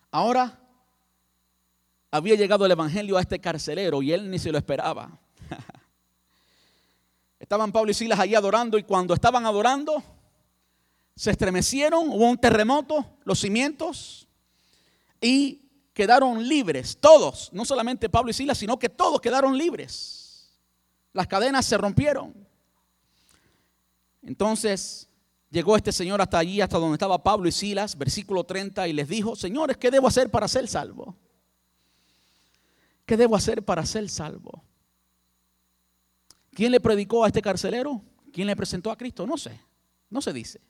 [0.10, 0.60] Ahora
[2.12, 5.20] había llegado el Evangelio a este carcelero y él ni se lo esperaba.
[7.44, 10.02] Estaban Pablo y Silas allí adorando y cuando estaban adorando,
[11.14, 14.30] se estremecieron, hubo un terremoto, los cimientos,
[15.20, 15.62] y
[15.94, 20.54] quedaron libres, todos, no solamente Pablo y Silas, sino que todos quedaron libres.
[21.12, 22.34] Las cadenas se rompieron.
[24.22, 25.10] Entonces
[25.50, 29.10] llegó este señor hasta allí, hasta donde estaba Pablo y Silas, versículo 30, y les
[29.10, 31.14] dijo, señores, ¿qué debo hacer para ser salvo?
[33.06, 34.64] ¿Qué debo hacer para ser salvo?
[36.54, 38.02] ¿Quién le predicó a este carcelero?
[38.32, 39.26] ¿Quién le presentó a Cristo?
[39.26, 39.60] No sé,
[40.10, 40.62] no se dice.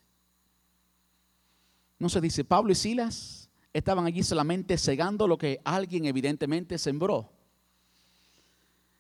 [2.00, 7.32] No se dice, Pablo y Silas estaban allí solamente cegando lo que alguien evidentemente sembró.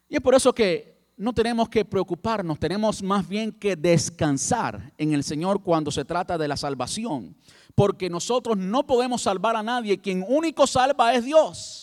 [0.10, 5.14] Y es por eso que no tenemos que preocuparnos, tenemos más bien que descansar en
[5.14, 7.36] el Señor cuando se trata de la salvación,
[7.76, 11.83] porque nosotros no podemos salvar a nadie, quien único salva es Dios.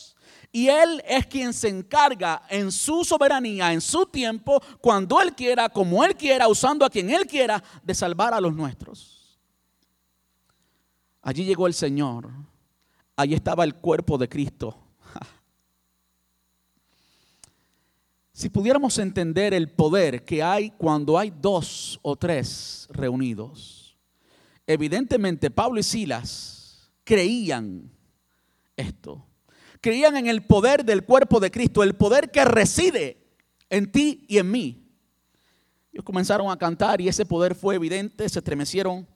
[0.52, 5.68] Y Él es quien se encarga en su soberanía, en su tiempo, cuando Él quiera,
[5.68, 9.38] como Él quiera, usando a quien Él quiera, de salvar a los nuestros.
[11.22, 12.30] Allí llegó el Señor.
[13.14, 14.76] Allí estaba el cuerpo de Cristo.
[18.32, 23.98] Si pudiéramos entender el poder que hay cuando hay dos o tres reunidos,
[24.66, 27.90] evidentemente Pablo y Silas creían
[28.78, 29.26] esto.
[29.80, 33.22] Creían en el poder del cuerpo de Cristo, el poder que reside
[33.68, 34.86] en ti y en mí.
[35.92, 39.06] Ellos comenzaron a cantar y ese poder fue evidente, se estremecieron,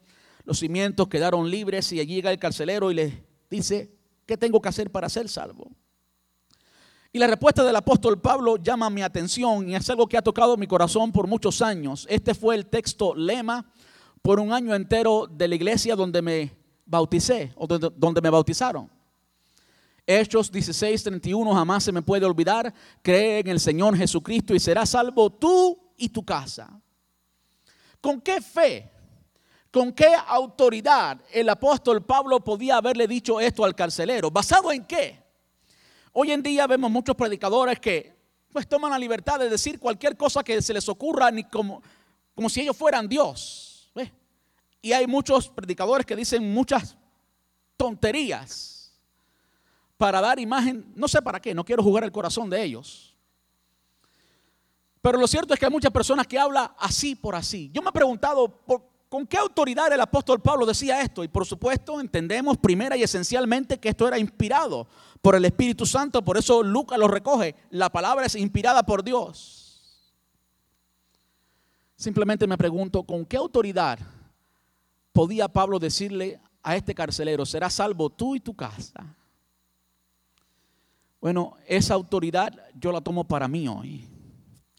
[0.45, 3.15] los cimientos quedaron libres y allí llega el carcelero y les
[3.51, 3.95] dice,
[4.27, 5.71] ¿qué tengo que hacer para ser salvo?
[7.13, 10.57] Y la respuesta del apóstol Pablo llama mi atención y es algo que ha tocado
[10.57, 12.09] mi corazón por muchos años.
[12.11, 13.71] Este fue el texto lema
[14.21, 16.51] por un año entero de la iglesia donde me
[16.85, 18.91] bauticé o donde, me bautizaron.
[20.07, 22.73] Hechos 16, 31, jamás se me puede olvidar.
[23.03, 26.81] Cree en el Señor Jesucristo y serás salvo tú y tu casa.
[28.01, 28.91] ¿Con qué fe?
[29.71, 34.31] ¿Con qué autoridad el apóstol Pablo podía haberle dicho esto al carcelero?
[34.31, 35.23] ¿Basado en qué?
[36.13, 38.15] Hoy en día vemos muchos predicadores que
[38.53, 41.83] pues toman la libertad de decir cualquier cosa que se les ocurra ni como,
[42.35, 43.71] como si ellos fueran Dios.
[44.81, 46.95] Y hay muchos predicadores que dicen muchas
[47.79, 48.74] tonterías
[49.97, 53.15] para dar imagen, no sé para qué, no quiero jugar el corazón de ellos.
[55.01, 57.71] Pero lo cierto es que hay muchas personas que hablan así por así.
[57.73, 58.61] Yo me he preguntado
[59.15, 61.23] con qué autoridad el apóstol Pablo decía esto.
[61.23, 64.89] Y por supuesto entendemos primera y esencialmente que esto era inspirado
[65.21, 67.55] por el Espíritu Santo, por eso Lucas lo recoge.
[67.71, 70.03] La palabra es inspirada por Dios.
[71.97, 73.99] Simplemente me pregunto, ¿con qué autoridad
[75.13, 79.15] podía Pablo decirle a este carcelero, serás salvo tú y tu casa?
[81.25, 84.07] Bueno, esa autoridad yo la tomo para mí hoy.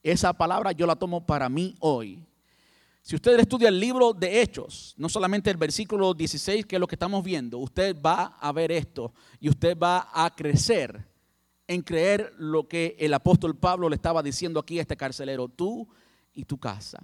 [0.04, 2.24] Esa palabra yo la tomo para mí hoy.
[3.02, 6.86] Si usted estudia el libro de Hechos, no solamente el versículo 16, que es lo
[6.86, 11.08] que estamos viendo, usted va a ver esto y usted va a crecer
[11.66, 15.88] en creer lo que el apóstol Pablo le estaba diciendo aquí a este carcelero, tú
[16.32, 17.02] y tu casa.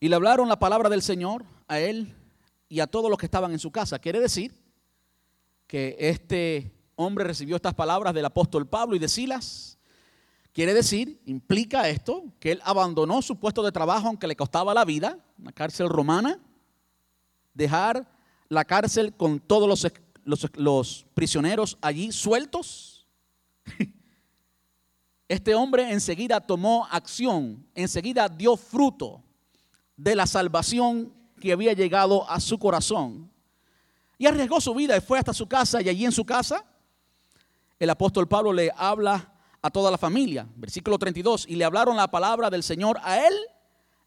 [0.00, 2.14] Y le hablaron la palabra del Señor a él
[2.68, 3.98] y a todos los que estaban en su casa.
[3.98, 4.65] Quiere decir
[5.66, 9.76] que este hombre recibió estas palabras del apóstol Pablo y de Silas
[10.56, 14.86] Quiere decir, implica esto, que él abandonó su puesto de trabajo aunque le costaba la
[14.86, 16.40] vida, una cárcel romana,
[17.52, 18.10] dejar
[18.48, 19.68] la cárcel con todos
[20.24, 23.06] los, los, prisioneros allí sueltos.
[25.28, 29.22] Este hombre enseguida tomó acción, enseguida dio fruto
[29.94, 33.30] de la salvación que había llegado a su corazón.
[34.18, 36.64] Y arriesgó su vida y fue hasta su casa y allí en su casa
[37.78, 40.48] el apóstol Pablo le habla a toda la familia.
[40.56, 41.46] Versículo 32.
[41.48, 43.34] Y le hablaron la palabra del Señor a él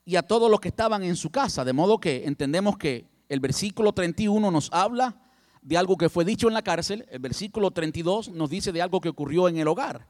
[0.06, 1.64] y a todos los que estaban en su casa.
[1.64, 5.22] De modo que entendemos que el versículo 31 nos habla
[5.62, 7.06] de algo que fue dicho en la cárcel.
[7.12, 10.08] El versículo 32 nos dice de algo que ocurrió en el hogar.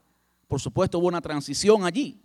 [0.48, 2.18] Por supuesto hubo una transición allí.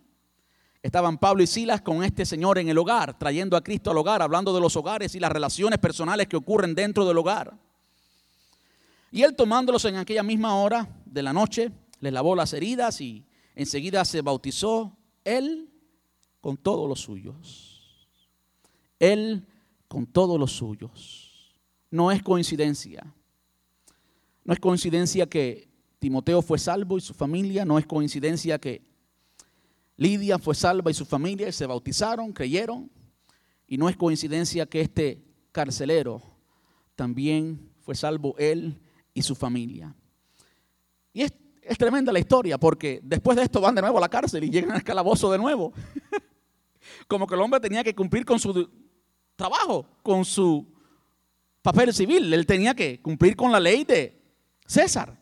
[0.82, 4.22] Estaban Pablo y Silas con este Señor en el hogar, trayendo a Cristo al hogar,
[4.22, 7.58] hablando de los hogares y las relaciones personales que ocurren dentro del hogar.
[9.16, 13.24] Y él tomándolos en aquella misma hora de la noche, le lavó las heridas y
[13.54, 15.70] enseguida se bautizó él
[16.42, 18.06] con todos los suyos.
[18.98, 19.46] Él
[19.88, 21.56] con todos los suyos.
[21.90, 23.10] No es coincidencia.
[24.44, 27.64] No es coincidencia que Timoteo fue salvo y su familia.
[27.64, 28.82] No es coincidencia que
[29.96, 32.90] Lidia fue salva y su familia se bautizaron, creyeron.
[33.66, 36.20] Y no es coincidencia que este carcelero
[36.94, 38.78] también fue salvo él
[39.16, 39.92] y su familia.
[41.12, 41.32] Y es
[41.66, 44.50] es tremenda la historia porque después de esto van de nuevo a la cárcel y
[44.50, 45.72] llegan al calabozo de nuevo.
[47.08, 48.70] Como que el hombre tenía que cumplir con su
[49.34, 50.66] trabajo, con su
[51.62, 52.32] papel civil.
[52.32, 54.16] Él tenía que cumplir con la ley de
[54.64, 55.18] César.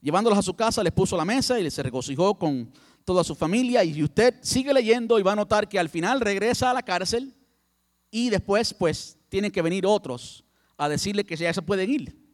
[0.00, 2.72] Llevándolos a su casa, les puso la mesa y se regocijó con
[3.04, 3.82] toda su familia.
[3.82, 7.34] Y usted sigue leyendo y va a notar que al final regresa a la cárcel
[8.10, 10.44] y después, pues, tienen que venir otros
[10.84, 12.30] a decirle que ya se pueden ir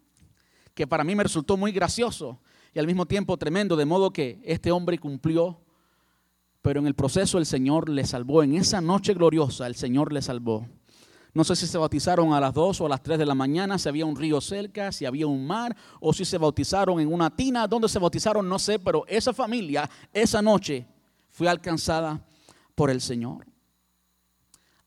[0.76, 2.38] que para mí me resultó muy gracioso
[2.74, 5.59] y al mismo tiempo tremendo, de modo que este hombre cumplió,
[6.61, 10.20] pero en el proceso el Señor le salvó, en esa noche gloriosa el Señor le
[10.20, 10.68] salvó.
[11.32, 13.78] No sé si se bautizaron a las 2 o a las 3 de la mañana,
[13.78, 17.35] si había un río cerca, si había un mar, o si se bautizaron en una
[17.35, 17.66] tina.
[17.66, 18.46] ¿Dónde se bautizaron?
[18.46, 20.87] No sé, pero esa familia, esa noche,
[21.30, 22.22] fue alcanzada
[22.74, 23.46] por el Señor.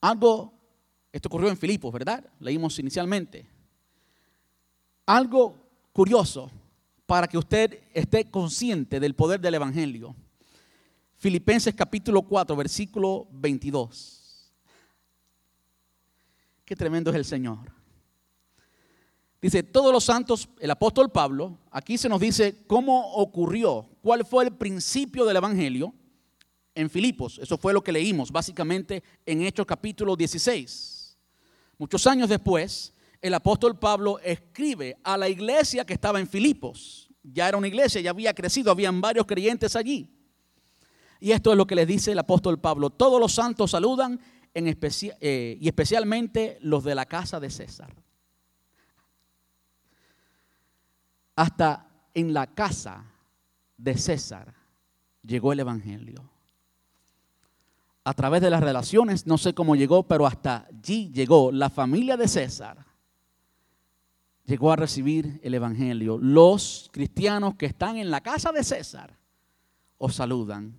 [0.02, 0.54] Algo,
[1.12, 2.26] esto ocurrió en Filipos, ¿verdad?
[2.40, 3.48] Leímos inicialmente.
[5.06, 5.58] Algo
[5.92, 6.52] curioso
[7.06, 10.16] para que usted esté consciente del poder del Evangelio.
[11.18, 14.54] Filipenses capítulo 4, versículo 22.
[16.64, 17.72] Qué tremendo es el Señor.
[19.42, 24.44] Dice, todos los santos, el apóstol Pablo, aquí se nos dice cómo ocurrió, cuál fue
[24.44, 25.94] el principio del Evangelio
[26.76, 27.40] en Filipos.
[27.42, 30.99] Eso fue lo que leímos básicamente en Hechos capítulo 16.
[31.80, 37.10] Muchos años después, el apóstol Pablo escribe a la iglesia que estaba en Filipos.
[37.24, 40.14] Ya era una iglesia, ya había crecido, habían varios creyentes allí.
[41.22, 42.90] Y esto es lo que les dice el apóstol Pablo.
[42.90, 44.20] Todos los santos saludan
[44.54, 47.96] eh, y especialmente los de la casa de César.
[51.38, 53.06] Hasta en la casa
[53.78, 54.54] de César
[55.24, 56.30] llegó el Evangelio.
[58.10, 62.18] A través de las relaciones, no sé cómo llegó, pero hasta allí llegó la familia
[62.18, 62.84] de César.
[64.46, 66.18] Llegó a recibir el Evangelio.
[66.18, 69.16] Los cristianos que están en la casa de César
[70.00, 70.76] os saludan.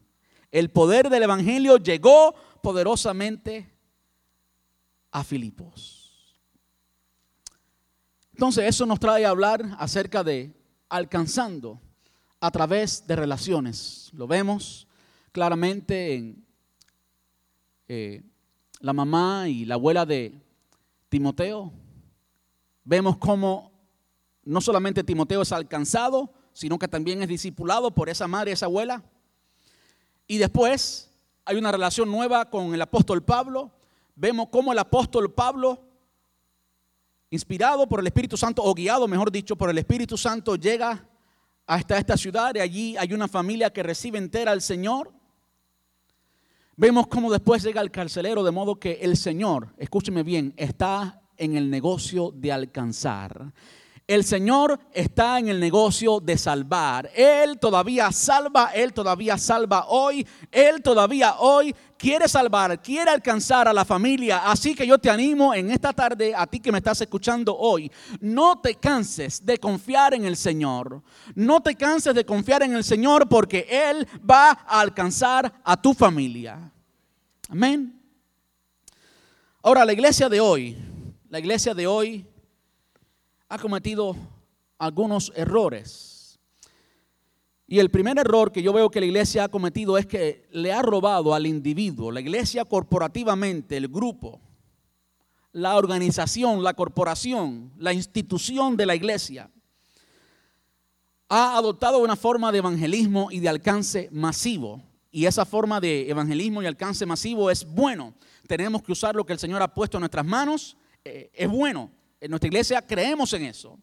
[0.51, 3.73] El poder del Evangelio llegó poderosamente
[5.13, 6.37] a Filipos.
[8.33, 10.53] Entonces eso nos trae a hablar acerca de
[10.89, 11.81] alcanzando
[12.41, 14.11] a través de relaciones.
[14.15, 14.89] Lo vemos
[15.31, 16.50] claramente en
[17.93, 18.23] eh,
[18.79, 20.41] la mamá y la abuela de
[21.09, 21.73] Timoteo.
[22.85, 23.73] Vemos cómo
[24.45, 29.03] no solamente Timoteo es alcanzado, sino que también es discipulado por esa madre esa abuela.
[30.29, 31.11] Y después
[31.45, 33.73] hay una relación nueva con el apóstol Pablo.
[34.15, 35.83] Vemos cómo el apóstol Pablo
[37.29, 41.09] inspirado por el Espíritu Santo, o guiado, mejor dicho, por el Espíritu Santo, llega
[41.67, 45.13] hasta esta ciudad y allí hay una familia que recibe entera al Señor.
[46.77, 51.57] Vemos cómo después llega el carcelero, de modo que el Señor, escúcheme bien, está en
[51.57, 53.53] el negocio de alcanzar.
[54.11, 57.09] El Señor está en el negocio de salvar.
[57.15, 63.73] Él todavía salva, Él todavía salva hoy, Él todavía hoy quiere salvar, quiere alcanzar a
[63.73, 64.51] la familia.
[64.51, 67.89] Así que yo te animo en esta tarde, a ti que me estás escuchando hoy,
[68.19, 71.05] no te canses de confiar en el Señor.
[71.37, 75.95] No te canses de confiar en el Señor porque Él va a alcanzar a tu
[75.95, 76.73] familia.
[77.49, 77.97] Amén.
[79.63, 80.77] Ahora, la iglesia de hoy,
[81.29, 82.27] la iglesia de hoy
[83.51, 84.17] ha cometido
[84.79, 86.39] algunos errores.
[87.67, 90.73] Y el primer error que yo veo que la iglesia ha cometido es que le
[90.73, 94.41] ha robado al individuo, la iglesia corporativamente, el grupo,
[95.53, 99.51] la organización, la corporación, la institución de la iglesia,
[101.29, 104.81] ha adoptado una forma de evangelismo y de alcance masivo.
[105.11, 108.15] Y esa forma de evangelismo y alcance masivo es bueno.
[108.47, 110.77] Tenemos que usar lo que el Señor ha puesto en nuestras manos.
[111.05, 111.91] Eh, es bueno.
[112.21, 113.79] En nuestra iglesia creemos en eso.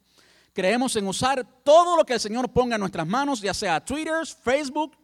[0.54, 4.26] Creemos en usar todo lo que el Señor ponga en nuestras manos, ya sea Twitter,
[4.26, 4.95] Facebook,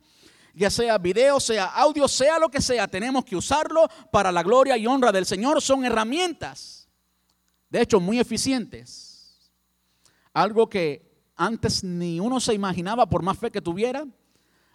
[0.54, 2.88] ya sea video, sea audio, sea lo que sea.
[2.88, 5.62] Tenemos que usarlo para la gloria y honra del Señor.
[5.62, 6.88] Son herramientas,
[7.70, 9.52] de hecho, muy eficientes.
[10.32, 14.06] Algo que antes ni uno se imaginaba por más fe que tuviera.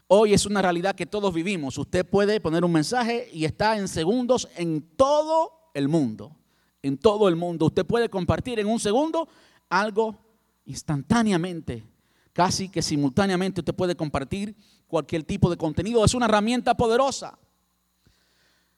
[0.09, 1.77] Hoy es una realidad que todos vivimos.
[1.77, 6.38] Usted puede poner un mensaje y está en segundos en todo el mundo
[6.83, 7.67] en todo el mundo.
[7.67, 9.29] Usted puede compartir en un segundo
[9.69, 10.19] algo
[10.65, 11.85] instantáneamente,
[12.33, 16.05] casi que simultáneamente usted puede compartir cualquier tipo de contenido.
[16.05, 17.39] Es una herramienta poderosa.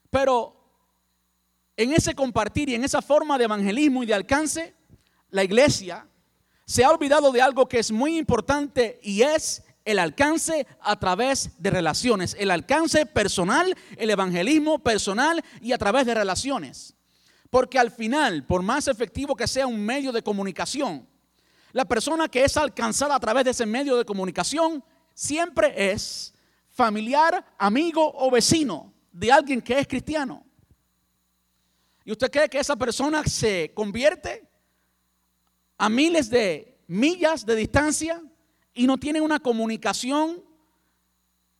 [0.08, 0.56] Pero
[1.76, 4.74] en ese compartir y en esa forma de evangelismo y de alcance,
[5.30, 6.06] la iglesia
[6.66, 11.50] se ha olvidado de algo que es muy importante y es el alcance a través
[11.58, 16.94] de relaciones, el alcance personal, el evangelismo personal y a través de relaciones.
[17.50, 21.06] Porque al final, por más efectivo que sea un medio de comunicación,
[21.72, 24.82] la persona que es alcanzada a través de ese medio de comunicación
[25.14, 26.32] siempre es
[26.68, 30.44] familiar, amigo o vecino de alguien que es cristiano.
[32.04, 34.48] ¿Y usted cree que esa persona se convierte
[35.76, 38.22] a miles de millas de distancia
[38.74, 40.42] y no tiene una comunicación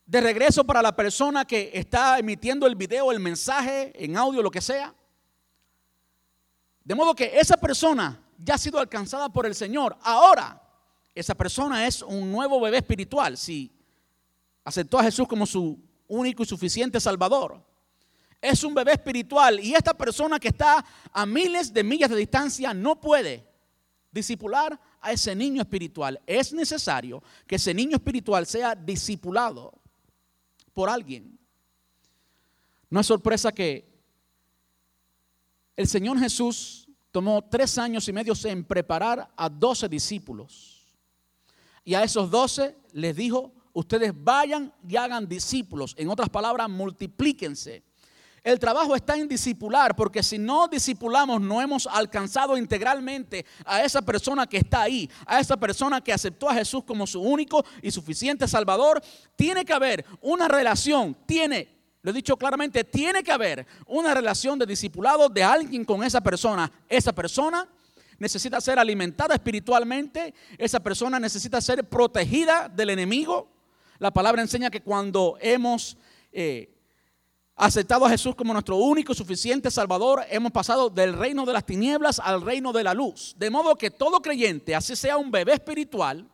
[0.06, 4.50] de regreso para la persona que está emitiendo el video, el mensaje, en audio, lo
[4.50, 4.94] que sea?
[6.90, 9.96] De modo que esa persona ya ha sido alcanzada por el Señor.
[10.02, 10.60] Ahora,
[11.14, 13.70] esa persona es un nuevo bebé espiritual si
[14.64, 15.78] aceptó a Jesús como su
[16.08, 17.64] único y suficiente Salvador.
[18.42, 22.74] Es un bebé espiritual y esta persona que está a miles de millas de distancia
[22.74, 23.46] no puede
[24.10, 26.20] disipular a ese niño espiritual.
[26.26, 29.80] Es necesario que ese niño espiritual sea discipulado
[30.72, 31.38] por alguien.
[32.88, 33.88] No es sorpresa que
[35.80, 36.79] el Señor Jesús
[37.10, 40.86] tomó tres años y medio en preparar a doce discípulos.
[41.84, 45.94] Y a esos doce les dijo, ustedes vayan y hagan discípulos.
[45.98, 47.82] En otras palabras, multiplíquense.
[48.42, 54.00] El trabajo está en discipular, porque si no discipulamos, no hemos alcanzado integralmente a esa
[54.00, 57.90] persona que está ahí, a esa persona que aceptó a Jesús como su único y
[57.90, 59.02] suficiente Salvador.
[59.36, 64.58] Tiene que haber una relación, tiene, lo he dicho claramente, tiene que haber una relación
[64.58, 66.70] de discipulado de alguien con esa persona.
[66.88, 67.68] Esa persona
[68.18, 73.50] necesita ser alimentada espiritualmente, esa persona necesita ser protegida del enemigo.
[73.98, 75.96] La palabra enseña que cuando hemos...
[76.32, 76.76] Eh,
[77.60, 82.18] aceptado a Jesús como nuestro único suficiente Salvador, hemos pasado del reino de las tinieblas
[82.18, 83.34] al reino de la luz.
[83.36, 86.26] De modo que todo creyente, así sea un bebé espiritual,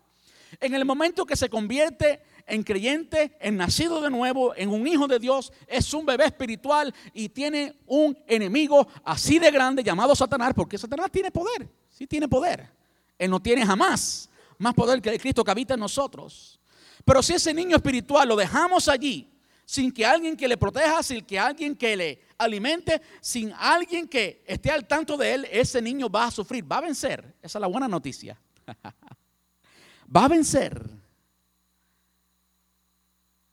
[0.61, 5.07] en el momento que se convierte en creyente, en nacido de nuevo, en un hijo
[5.09, 10.53] de Dios, es un bebé espiritual y tiene un enemigo así de grande llamado Satanás,
[10.55, 12.71] porque Satanás tiene poder, sí tiene poder.
[13.19, 14.29] Él no tiene jamás
[14.59, 16.59] más poder que el Cristo que habita en nosotros.
[17.05, 19.29] Pero si ese niño espiritual lo dejamos allí,
[19.65, 24.45] sin que alguien que le proteja, sin que alguien que le alimente, sin alguien que
[24.47, 27.35] esté al tanto de él, ese niño va a sufrir, va a vencer.
[27.43, 28.41] Esa es la buena noticia.
[30.17, 30.81] va a vencer.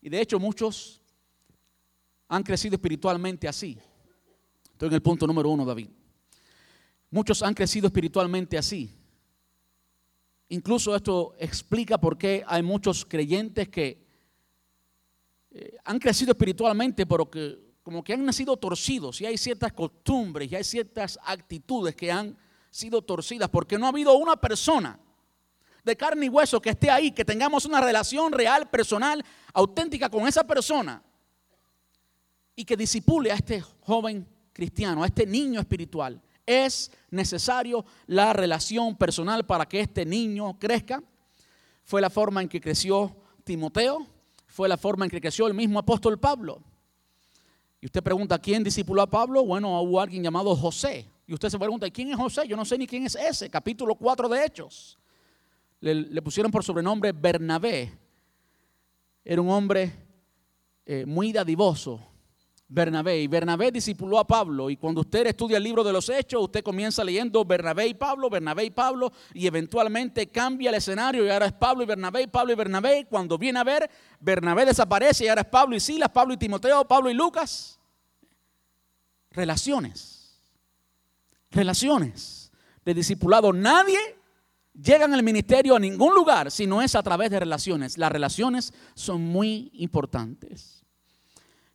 [0.04, 0.99] Y de hecho muchos
[2.28, 3.80] han crecido espiritualmente así.
[4.74, 5.88] Estoy en el punto número uno, David.
[7.10, 8.93] Muchos han crecido espiritualmente así.
[10.49, 14.06] Incluso esto explica por qué hay muchos creyentes que
[15.51, 20.51] eh, han crecido espiritualmente, pero que como que han nacido torcidos y hay ciertas costumbres
[20.51, 22.38] y hay ciertas actitudes que han
[22.70, 24.99] sido torcidas porque no ha habido una persona
[25.84, 29.23] de carne y hueso que esté ahí, que tengamos una relación real, personal,
[29.53, 31.03] auténtica con esa persona
[32.55, 36.21] y que disipule a este joven cristiano, a este niño espiritual.
[36.45, 41.01] Es necesario la relación personal para que este niño crezca.
[41.84, 44.05] Fue la forma en que creció Timoteo,
[44.47, 46.61] fue la forma en que creció el mismo apóstol Pablo.
[47.81, 49.43] Y usted pregunta, ¿quién discipuló a Pablo?
[49.43, 51.09] Bueno, hubo alguien llamado José.
[51.27, 52.47] Y usted se pregunta, ¿quién es José?
[52.47, 53.49] Yo no sé ni quién es ese.
[53.49, 54.97] Capítulo 4 de Hechos.
[55.84, 57.91] Le, pusieron por sobrenombre Bernabé.
[59.25, 59.91] Era un hombre
[60.86, 61.99] eh, muy dadivoso,
[62.69, 63.19] Bernabé.
[63.19, 64.69] Y Bernabé discipuló a Pablo.
[64.69, 68.29] Y cuando usted estudia el libro de los Hechos, usted comienza leyendo Bernabé y Pablo,
[68.29, 72.53] Bernabé y Pablo, y eventualmente cambia el escenario y ahora es Pablo y Bernabé, Pablo
[72.53, 73.05] y Bernabé.
[73.09, 76.88] Cuando viene a ver, Bernabé desaparece y ahora es Pablo y Silas, Pablo y Timoteo,
[76.88, 77.77] Pablo y Lucas.
[79.31, 80.39] Relaciones.
[81.51, 82.53] Relaciones
[82.86, 83.51] de discipulado.
[83.51, 84.22] Nadie
[84.74, 87.97] llega en el ministerio a ningún lugar si no es a través de relaciones.
[87.97, 90.84] Las relaciones son muy importantes.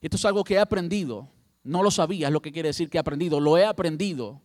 [0.01, 1.28] Esto es algo que he aprendido.
[1.64, 3.40] No lo sabía, es lo que quiere decir que he aprendido.
[3.40, 4.42] Lo he aprendido.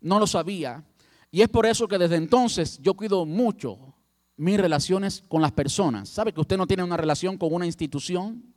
[0.00, 0.84] No lo sabía.
[1.30, 3.94] Y es por eso que desde entonces yo cuido mucho
[4.36, 6.08] mis relaciones con las personas.
[6.08, 8.54] ¿Sabe que usted no tiene una relación con una institución?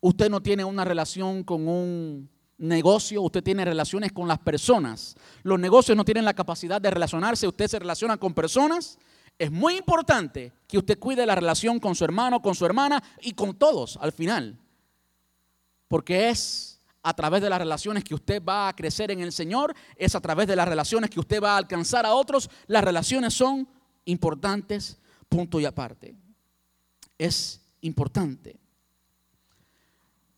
[0.00, 2.28] Usted no tiene una relación con un
[2.58, 5.16] negocio, usted tiene relaciones con las personas.
[5.42, 8.98] Los negocios no tienen la capacidad de relacionarse, usted se relaciona con personas.
[9.38, 13.32] Es muy importante que usted cuide la relación con su hermano, con su hermana y
[13.32, 14.58] con todos al final.
[15.88, 19.74] Porque es a través de las relaciones que usted va a crecer en el Señor,
[19.96, 22.48] es a través de las relaciones que usted va a alcanzar a otros.
[22.66, 23.68] Las relaciones son
[24.06, 24.98] importantes,
[25.28, 26.16] punto y aparte.
[27.18, 28.63] Es importante.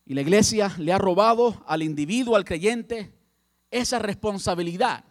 [0.07, 3.13] Y la iglesia le ha robado al individuo, al creyente,
[3.71, 5.05] esa responsabilidad.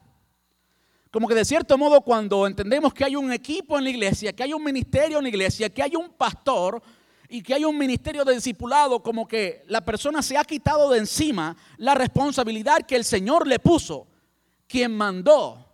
[1.12, 4.44] Como que de cierto modo cuando entendemos que hay un equipo en la iglesia, que
[4.44, 6.82] hay un ministerio en la iglesia, que hay un pastor,
[7.30, 11.00] y que hay un ministerio de discipulado, como que la persona se ha quitado de
[11.00, 14.08] encima la responsabilidad que el Señor le puso.
[14.68, 15.66] Quien mandó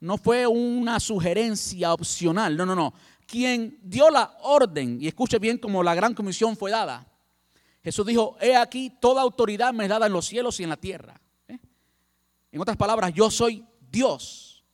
[0.00, 2.94] no fue una sugerencia opcional, no, no, no.
[3.26, 7.06] Quien dio la orden, y escuche bien como la gran comisión fue dada.
[7.82, 10.76] Jesús dijo, he aquí, toda autoridad me es dada en los cielos y en la
[10.76, 11.20] tierra.
[11.48, 11.58] ¿eh?
[12.52, 14.64] En otras palabras, yo soy Dios.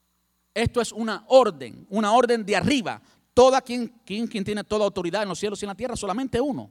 [0.53, 3.01] Esto es una orden, una orden de arriba.
[3.33, 6.71] Toda quien, quien, tiene toda autoridad en los cielos y en la tierra, solamente uno.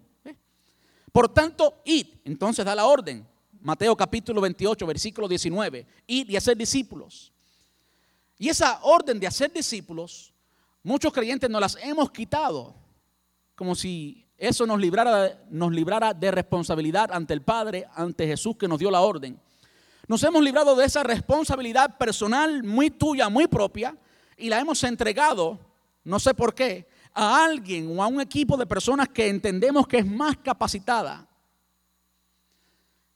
[1.11, 3.25] Por tanto, id, entonces da la orden.
[3.61, 5.87] Mateo capítulo 28, versículo 19.
[6.07, 7.31] Id y hacer discípulos.
[8.37, 10.33] Y esa orden de hacer discípulos,
[10.83, 12.75] muchos creyentes nos las hemos quitado.
[13.55, 15.71] Como si eso nos librara, nos
[16.19, 19.39] de responsabilidad ante el Padre, ante Jesús que nos dio la orden.
[20.07, 23.95] Nos hemos librado de esa responsabilidad personal muy tuya, muy propia,
[24.37, 25.59] y la hemos entregado
[26.05, 29.97] no sé por qué, a alguien o a un equipo de personas que entendemos que
[29.97, 31.27] es más capacitada,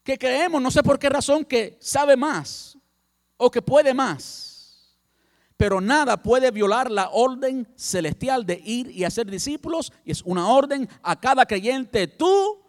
[0.02, 2.76] que creemos, no sé por qué razón, que sabe más
[3.36, 4.49] o que puede más.
[5.60, 9.92] Pero nada puede violar la orden celestial de ir y hacer discípulos.
[10.06, 12.06] Y es una orden a cada creyente.
[12.06, 12.62] Tú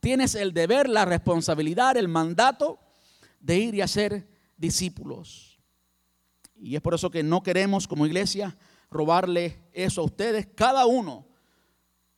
[0.00, 2.78] tienes el deber, la responsabilidad, el mandato
[3.38, 4.26] de ir y hacer
[4.56, 5.60] discípulos.
[6.56, 8.56] Y es por eso que no queremos como iglesia
[8.90, 10.48] robarle eso a ustedes.
[10.54, 11.26] Cada uno,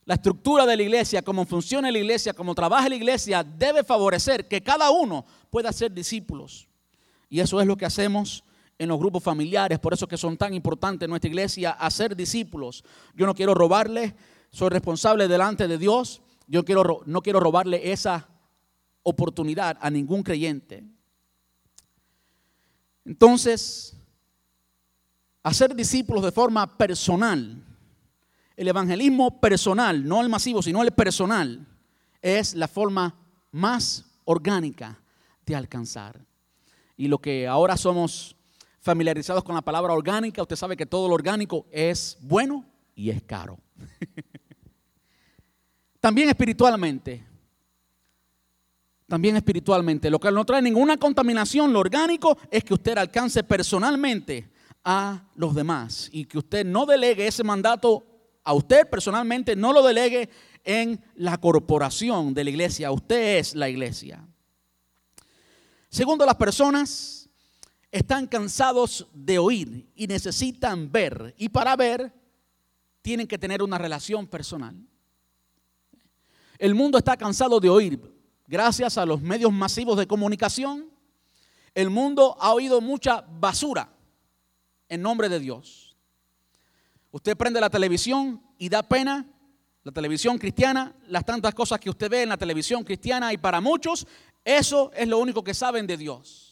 [0.05, 4.47] la estructura de la iglesia, cómo funciona la iglesia, cómo trabaja la iglesia, debe favorecer
[4.47, 6.69] que cada uno pueda ser discípulos.
[7.27, 8.45] Y eso es lo que hacemos
[8.81, 12.83] en los grupos familiares, por eso que son tan importantes en nuestra iglesia, hacer discípulos.
[13.13, 14.15] Yo no quiero robarle,
[14.49, 18.27] soy responsable delante de Dios, yo quiero, no quiero robarle esa
[19.03, 20.83] oportunidad a ningún creyente.
[23.05, 23.95] Entonces,
[25.43, 27.63] hacer discípulos de forma personal,
[28.57, 31.67] el evangelismo personal, no el masivo, sino el personal,
[32.19, 33.15] es la forma
[33.51, 34.99] más orgánica
[35.45, 36.25] de alcanzar.
[36.97, 38.35] Y lo que ahora somos
[38.81, 42.65] familiarizados con la palabra orgánica, usted sabe que todo lo orgánico es bueno
[42.95, 43.57] y es caro.
[45.99, 47.23] También espiritualmente.
[49.07, 50.09] También espiritualmente.
[50.09, 54.49] Lo que no trae ninguna contaminación, lo orgánico, es que usted alcance personalmente
[54.83, 58.03] a los demás y que usted no delegue ese mandato
[58.43, 60.27] a usted personalmente, no lo delegue
[60.63, 62.91] en la corporación de la iglesia.
[62.91, 64.25] Usted es la iglesia.
[65.89, 67.20] Segundo, las personas
[67.91, 71.35] están cansados de oír y necesitan ver.
[71.37, 72.13] Y para ver,
[73.01, 74.75] tienen que tener una relación personal.
[76.57, 77.99] El mundo está cansado de oír.
[78.47, 80.89] Gracias a los medios masivos de comunicación,
[81.73, 83.93] el mundo ha oído mucha basura
[84.89, 85.95] en nombre de Dios.
[87.11, 89.25] Usted prende la televisión y da pena,
[89.83, 93.59] la televisión cristiana, las tantas cosas que usted ve en la televisión cristiana y para
[93.59, 94.05] muchos
[94.43, 96.50] eso es lo único que saben de Dios.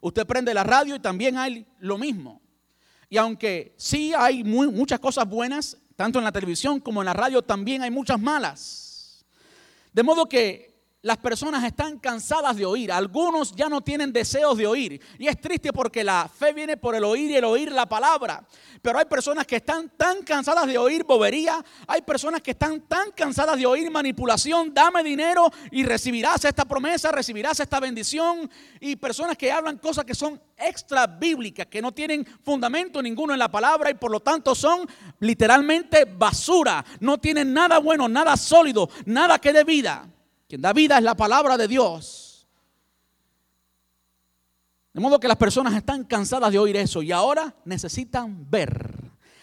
[0.00, 2.40] Usted prende la radio y también hay lo mismo.
[3.08, 7.42] Y aunque sí hay muchas cosas buenas, tanto en la televisión como en la radio,
[7.42, 9.24] también hay muchas malas.
[9.92, 10.67] De modo que
[11.08, 15.00] las personas están cansadas de oír, algunos ya no tienen deseos de oír.
[15.18, 18.46] Y es triste porque la fe viene por el oír y el oír la palabra.
[18.82, 23.10] Pero hay personas que están tan cansadas de oír bobería, hay personas que están tan
[23.12, 28.50] cansadas de oír manipulación, dame dinero y recibirás esta promesa, recibirás esta bendición.
[28.78, 33.38] Y personas que hablan cosas que son extra bíblicas, que no tienen fundamento ninguno en
[33.38, 34.86] la palabra y por lo tanto son
[35.20, 36.84] literalmente basura.
[37.00, 40.06] No tienen nada bueno, nada sólido, nada que dé vida.
[40.48, 42.46] Quien da vida es la palabra de Dios.
[44.94, 48.96] De modo que las personas están cansadas de oír eso y ahora necesitan ver.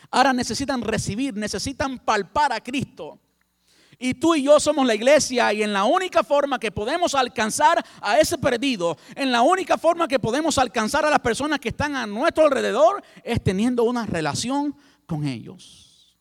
[0.09, 3.19] Ahora necesitan recibir, necesitan palpar a Cristo.
[3.99, 7.85] Y tú y yo somos la iglesia y en la única forma que podemos alcanzar
[8.01, 11.95] a ese perdido, en la única forma que podemos alcanzar a las personas que están
[11.95, 14.75] a nuestro alrededor es teniendo una relación
[15.05, 16.17] con ellos.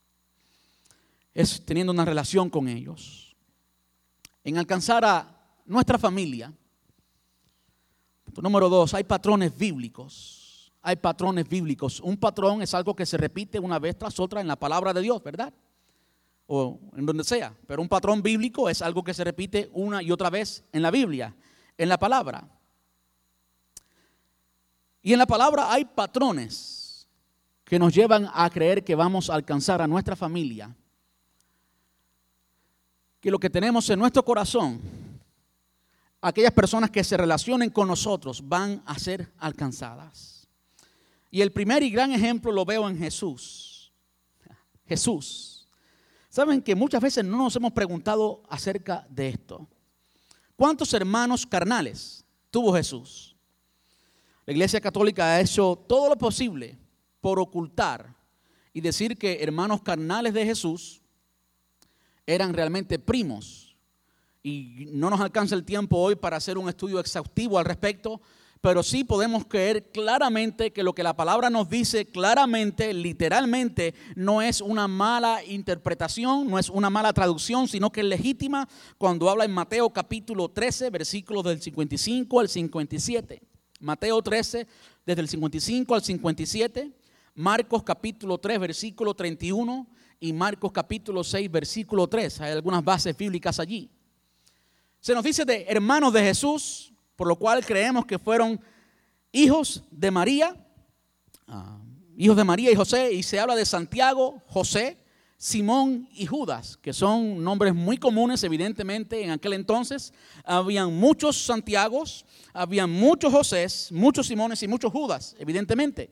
[1.33, 3.24] Es teniendo una relación con ellos
[4.45, 5.27] en alcanzar a
[5.65, 6.53] nuestra familia.
[8.41, 10.73] Número dos, hay patrones bíblicos.
[10.83, 12.01] Hay patrones bíblicos.
[12.01, 15.01] Un patrón es algo que se repite una vez tras otra en la palabra de
[15.01, 15.53] Dios, ¿verdad?
[16.47, 17.55] O en donde sea.
[17.67, 20.91] Pero un patrón bíblico es algo que se repite una y otra vez en la
[20.91, 21.35] Biblia,
[21.79, 22.47] en la palabra.
[25.01, 27.09] Y en la palabra hay patrones
[27.65, 30.77] que nos llevan a creer que vamos a alcanzar a nuestra familia
[33.25, 34.79] que lo que tenemos en nuestro corazón,
[36.21, 40.47] aquellas personas que se relacionen con nosotros van a ser alcanzadas.
[41.31, 43.91] Y el primer y gran ejemplo lo veo en Jesús.
[44.87, 45.67] Jesús.
[46.29, 49.67] Saben que muchas veces no nos hemos preguntado acerca de esto.
[50.55, 53.35] ¿Cuántos hermanos carnales tuvo Jesús?
[54.45, 56.77] La Iglesia Católica ha hecho todo lo posible
[57.23, 58.15] por ocultar
[58.75, 61.01] y decir que hermanos carnales de Jesús
[62.27, 63.77] eran realmente primos.
[64.43, 68.21] Y no nos alcanza el tiempo hoy para hacer un estudio exhaustivo al respecto,
[68.61, 74.41] pero sí podemos creer claramente que lo que la palabra nos dice claramente, literalmente, no
[74.41, 79.45] es una mala interpretación, no es una mala traducción, sino que es legítima cuando habla
[79.45, 83.43] en Mateo capítulo 13, versículos del 55 al 57.
[83.81, 84.67] Mateo 13,
[85.05, 86.91] desde el 55 al 57.
[87.35, 89.87] Marcos capítulo 3, versículo 31
[90.25, 92.41] y Marcos capítulo 6, versículo 3.
[92.41, 93.91] Hay algunas bases bíblicas allí.
[94.99, 98.59] Se nos dice de hermanos de Jesús, por lo cual creemos que fueron
[99.33, 100.57] hijos de María,
[101.47, 101.79] ah,
[102.17, 104.97] hijos de María y José, y se habla de Santiago, José,
[105.37, 110.15] Simón y Judas, que son nombres muy comunes, evidentemente, en aquel entonces.
[110.43, 116.11] Habían muchos Santiagos, habían muchos Josés, muchos Simones y muchos Judas, evidentemente.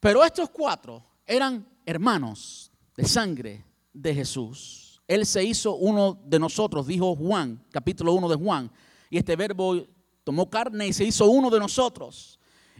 [0.00, 5.02] Pero estos cuatro eran hermanos de sangre de Jesús.
[5.08, 8.70] Él se hizo uno de nosotros, dijo Juan, capítulo 1 de Juan.
[9.10, 9.84] Y este verbo
[10.22, 12.38] tomó carne y se hizo uno de nosotros.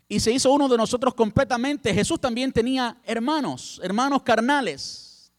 [0.09, 1.93] Y se hizo uno de nosotros completamente.
[1.93, 5.33] Jesús también tenía hermanos, hermanos carnales,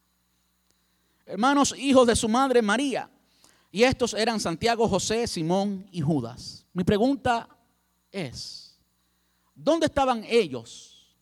[1.25, 3.09] hermanos hijos de su madre María.
[3.71, 6.65] Y estos eran Santiago, José, Simón y Judas.
[6.73, 7.47] Mi pregunta
[8.11, 8.77] es,
[9.55, 11.15] ¿dónde estaban ellos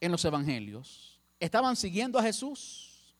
[0.00, 1.09] en los evangelios?
[1.40, 3.14] ¿Estaban siguiendo a Jesús?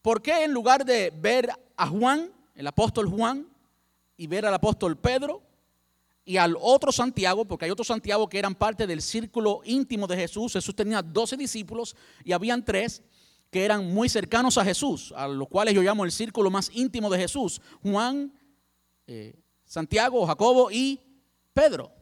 [0.00, 3.46] ¿Por qué en lugar de ver a Juan, el apóstol Juan,
[4.16, 5.42] y ver al apóstol Pedro
[6.24, 10.16] y al otro Santiago, porque hay otro Santiago que eran parte del círculo íntimo de
[10.16, 13.02] Jesús, Jesús tenía 12 discípulos y habían tres
[13.50, 17.10] que eran muy cercanos a Jesús, a los cuales yo llamo el círculo más íntimo
[17.10, 18.32] de Jesús, Juan,
[19.06, 20.98] eh, Santiago, Jacobo y
[21.52, 21.92] Pedro.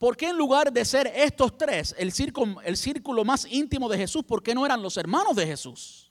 [0.00, 4.42] ¿Por qué en lugar de ser estos tres, el círculo, más íntimo de Jesús, por
[4.42, 6.10] qué no eran los hermanos de Jesús?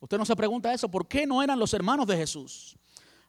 [0.00, 2.74] Usted no se pregunta eso, ¿por qué no eran los hermanos de Jesús?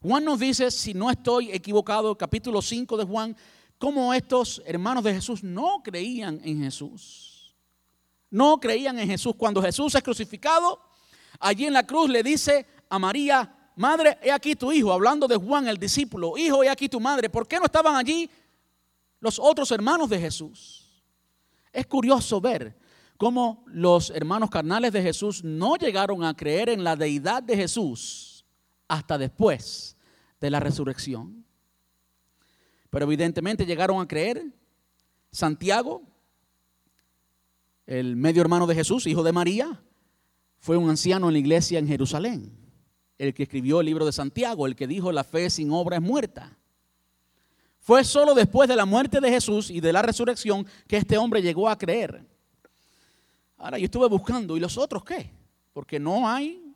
[0.01, 3.35] Juan nos dice, si no estoy equivocado, capítulo 5 de Juan,
[3.77, 7.53] cómo estos hermanos de Jesús no creían en Jesús.
[8.29, 9.35] No creían en Jesús.
[9.35, 10.79] Cuando Jesús es crucificado,
[11.41, 15.35] allí en la cruz le dice a María, madre, he aquí tu hijo, hablando de
[15.35, 17.29] Juan el discípulo, hijo, he aquí tu madre.
[17.29, 18.29] ¿Por qué no estaban allí
[19.19, 21.03] los otros hermanos de Jesús?
[21.71, 22.77] Es curioso ver
[23.17, 28.45] cómo los hermanos carnales de Jesús no llegaron a creer en la deidad de Jesús
[28.87, 29.97] hasta después
[30.39, 31.45] de la resurrección.
[32.89, 34.45] Pero evidentemente llegaron a creer.
[35.31, 36.01] Santiago,
[37.85, 39.79] el medio hermano de Jesús, hijo de María,
[40.59, 42.58] fue un anciano en la iglesia en Jerusalén,
[43.19, 46.01] el que escribió el libro de Santiago, el que dijo la fe sin obra es
[46.01, 46.57] muerta.
[47.79, 51.41] Fue solo después de la muerte de Jesús y de la resurrección que este hombre
[51.41, 52.25] llegó a creer.
[53.57, 55.31] Ahora yo estuve buscando, ¿y los otros qué?
[55.73, 56.73] Porque no hay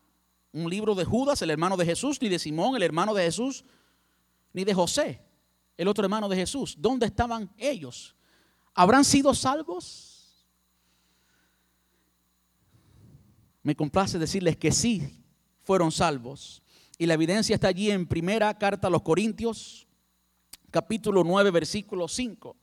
[0.52, 3.64] un libro de Judas, el hermano de Jesús, ni de Simón, el hermano de Jesús,
[4.52, 5.22] ni de José,
[5.78, 6.76] el otro hermano de Jesús.
[6.78, 8.16] ¿Dónde estaban ellos?
[8.74, 10.46] ¿Habrán sido salvos?
[13.62, 15.23] Me complace decirles que sí
[15.64, 16.62] fueron salvos.
[16.98, 19.88] Y la evidencia está allí en primera carta a los Corintios,
[20.70, 22.56] capítulo 9, versículo 5.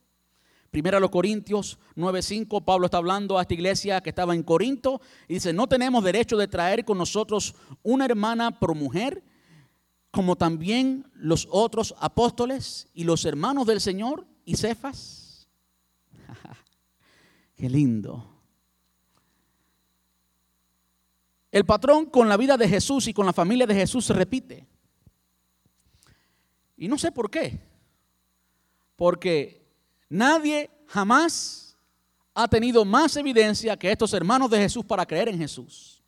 [0.71, 5.01] Primera a los Corintios 9:5, Pablo está hablando a esta iglesia que estaba en Corinto
[5.27, 9.21] y dice, no tenemos derecho de traer con nosotros una hermana por mujer,
[10.11, 15.49] como también los otros apóstoles y los hermanos del Señor y Cefas.
[17.57, 18.30] Qué lindo.
[21.51, 24.65] El patrón con la vida de Jesús y con la familia de Jesús se repite.
[26.77, 27.59] Y no sé por qué.
[28.95, 29.61] Porque
[30.11, 31.77] Nadie jamás
[32.33, 36.03] ha tenido más evidencia que estos hermanos de Jesús para creer en Jesús.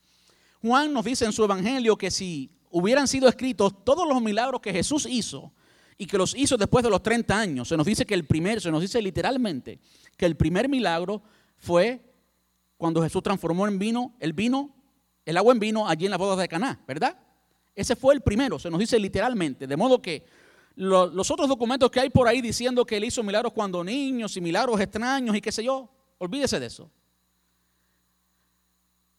[0.62, 4.74] Juan nos dice en su evangelio que si hubieran sido escritos todos los milagros que
[4.74, 5.54] Jesús hizo
[5.98, 8.60] y que los hizo después de los 30 años, se nos dice que el primer,
[8.60, 9.80] se nos dice literalmente
[10.18, 11.24] que el primer milagro
[11.56, 12.02] fue
[12.76, 14.76] cuando Jesús transformó en vino el vino,
[15.26, 17.18] el agua en vino allí en la boda de Caná, ¿verdad?
[17.76, 20.24] Ese fue el primero, se nos dice literalmente, de modo que
[20.76, 24.42] los otros documentos que hay por ahí diciendo que él hizo milagros cuando niños y
[24.42, 26.90] milagros extraños y qué sé yo, olvídese de eso.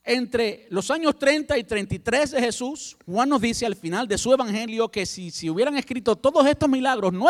[0.06, 4.32] Entre los años 30 y 33 de Jesús, Juan nos dice al final de su
[4.32, 7.26] evangelio que si, hubieran escrito todos estos milagros, no,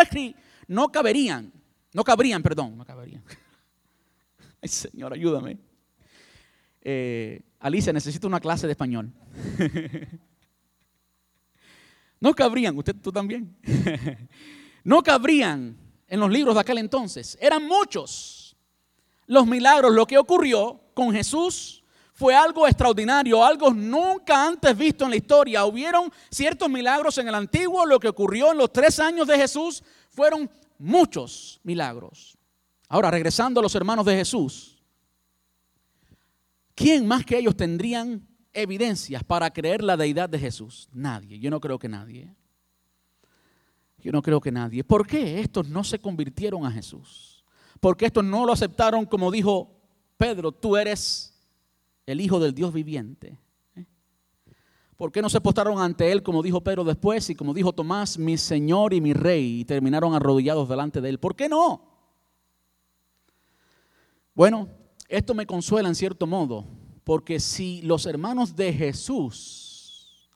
[0.67, 1.53] no caberían,
[1.93, 3.23] no cabrían, perdón, no caberían.
[4.61, 5.59] Ay, Señor, ayúdame.
[6.81, 9.11] Eh, Alicia, necesito una clase de español.
[12.21, 13.55] No cabrían, usted tú también.
[14.85, 15.77] no cabrían
[16.09, 17.37] en los libros de aquel entonces.
[17.39, 18.57] Eran muchos
[19.27, 19.93] los milagros.
[19.93, 21.85] Lo que ocurrió con Jesús
[22.15, 25.67] fue algo extraordinario, algo nunca antes visto en la historia.
[25.67, 29.83] Hubieron ciertos milagros en el antiguo, lo que ocurrió en los tres años de Jesús
[30.09, 30.49] fueron
[30.79, 32.39] muchos milagros.
[32.89, 34.74] Ahora, regresando a los hermanos de Jesús,
[36.75, 40.89] ¿quién más que ellos tendrían evidencias para creer la deidad de Jesús?
[40.93, 42.35] Nadie, yo no creo que nadie.
[43.99, 44.85] Yo no creo que nadie.
[44.85, 47.43] ¿Por qué estos no se convirtieron a Jesús?
[47.81, 49.75] Porque estos no lo aceptaron como dijo
[50.17, 51.35] Pedro, tú eres
[52.07, 53.39] el Hijo del Dios viviente.
[53.75, 53.87] ¿Eh?
[54.97, 58.19] ¿Por qué no se postraron ante él como dijo Pedro después y como dijo Tomás,
[58.19, 61.19] mi Señor y mi Rey, y terminaron arrodillados delante de él?
[61.19, 61.89] ¿Por qué no?
[64.35, 64.69] Bueno,
[65.09, 66.65] esto me consuela en cierto modo,
[67.05, 70.29] porque si los hermanos de Jesús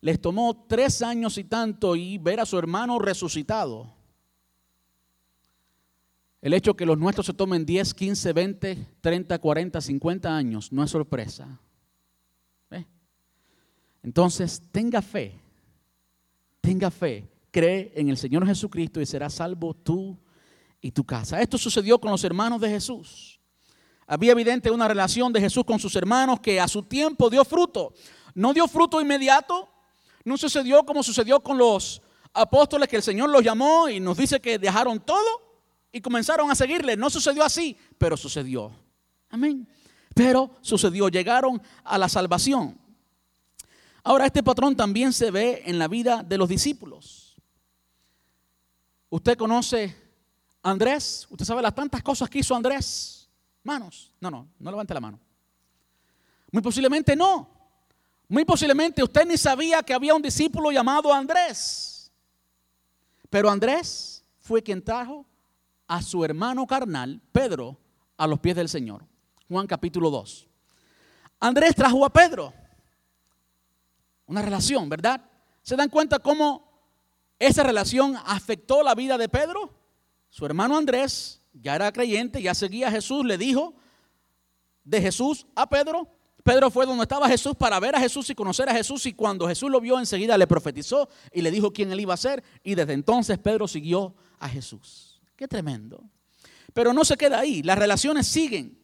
[0.00, 3.92] les tomó tres años y tanto y ver a su hermano resucitado,
[6.40, 10.84] el hecho que los nuestros se tomen 10, 15, 20, 30, 40, 50 años no
[10.84, 11.60] es sorpresa.
[14.02, 15.38] Entonces, tenga fe,
[16.60, 20.16] tenga fe, cree en el Señor Jesucristo y serás salvo tú
[20.80, 21.40] y tu casa.
[21.40, 23.37] Esto sucedió con los hermanos de Jesús.
[24.10, 27.92] Había evidente una relación de Jesús con sus hermanos que a su tiempo dio fruto.
[28.34, 29.68] No dio fruto inmediato,
[30.24, 32.00] no sucedió como sucedió con los
[32.32, 35.60] apóstoles que el Señor los llamó y nos dice que dejaron todo
[35.92, 36.96] y comenzaron a seguirle.
[36.96, 38.72] No sucedió así, pero sucedió.
[39.28, 39.68] Amén.
[40.14, 42.78] Pero sucedió, llegaron a la salvación.
[44.02, 47.36] Ahora, este patrón también se ve en la vida de los discípulos.
[49.10, 49.94] Usted conoce
[50.62, 53.17] a Andrés, usted sabe las tantas cosas que hizo Andrés.
[53.68, 55.20] Manos, no, no, no levante la mano.
[56.50, 57.50] Muy posiblemente no.
[58.26, 62.10] Muy posiblemente usted ni sabía que había un discípulo llamado Andrés.
[63.28, 65.26] Pero Andrés fue quien trajo
[65.86, 67.76] a su hermano carnal, Pedro,
[68.16, 69.04] a los pies del Señor.
[69.48, 70.48] Juan capítulo 2.
[71.40, 72.54] Andrés trajo a Pedro.
[74.24, 75.20] Una relación, ¿verdad?
[75.62, 76.72] ¿Se dan cuenta cómo
[77.38, 79.74] esa relación afectó la vida de Pedro?
[80.30, 83.74] Su hermano Andrés ya era creyente, ya seguía a Jesús, le dijo
[84.84, 86.08] de Jesús a Pedro.
[86.42, 89.46] Pedro fue donde estaba Jesús para ver a Jesús y conocer a Jesús y cuando
[89.46, 92.74] Jesús lo vio enseguida le profetizó y le dijo quién él iba a ser y
[92.74, 95.20] desde entonces Pedro siguió a Jesús.
[95.36, 96.02] Qué tremendo.
[96.72, 98.78] Pero no se queda ahí, las relaciones siguen.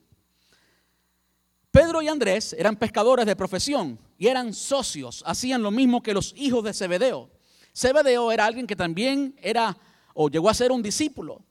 [1.70, 6.32] Pedro y Andrés eran pescadores de profesión y eran socios, hacían lo mismo que los
[6.36, 7.30] hijos de Zebedeo.
[7.76, 9.76] Zebedeo era alguien que también era
[10.14, 11.44] o llegó a ser un discípulo,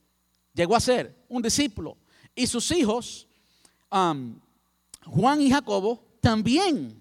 [0.54, 1.98] llegó a ser un discípulo.
[2.34, 3.26] Y sus hijos,
[3.90, 7.00] Juan y Jacobo, también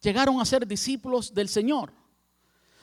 [0.00, 1.92] llegaron a ser discípulos del Señor.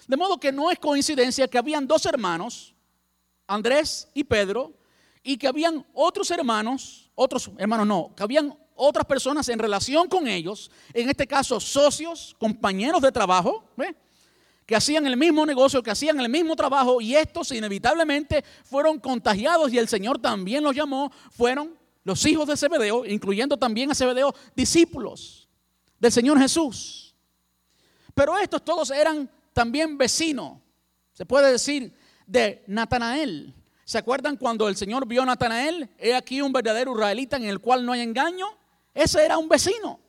[0.07, 2.73] De modo que no es coincidencia que habían dos hermanos,
[3.45, 4.73] Andrés y Pedro,
[5.21, 10.27] y que habían otros hermanos, otros hermanos no, que habían otras personas en relación con
[10.27, 13.65] ellos, en este caso socios, compañeros de trabajo,
[14.69, 19.73] que hacían el mismo negocio, que hacían el mismo trabajo y estos inevitablemente fueron contagiados
[19.73, 24.31] y el Señor también los llamó, fueron los hijos de Zebedeo, incluyendo también a Zebedeo,
[24.55, 25.49] discípulos
[25.99, 27.15] del Señor Jesús.
[28.13, 30.59] Pero estos todos eran también vecinos,
[31.13, 31.91] se puede decir,
[32.27, 33.55] de Natanael.
[33.85, 35.89] ¿Se acuerdan cuando el Señor vio a Natanael?
[35.97, 38.45] He aquí un verdadero israelita en el cual no hay engaño.
[38.93, 39.99] Ese era un vecino.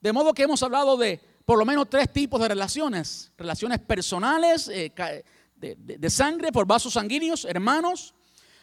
[0.00, 3.32] De modo que hemos hablado de por lo menos tres tipos de relaciones.
[3.36, 4.92] Relaciones personales, eh,
[5.56, 8.14] de, sangre por vasos sanguíneos, hermanos.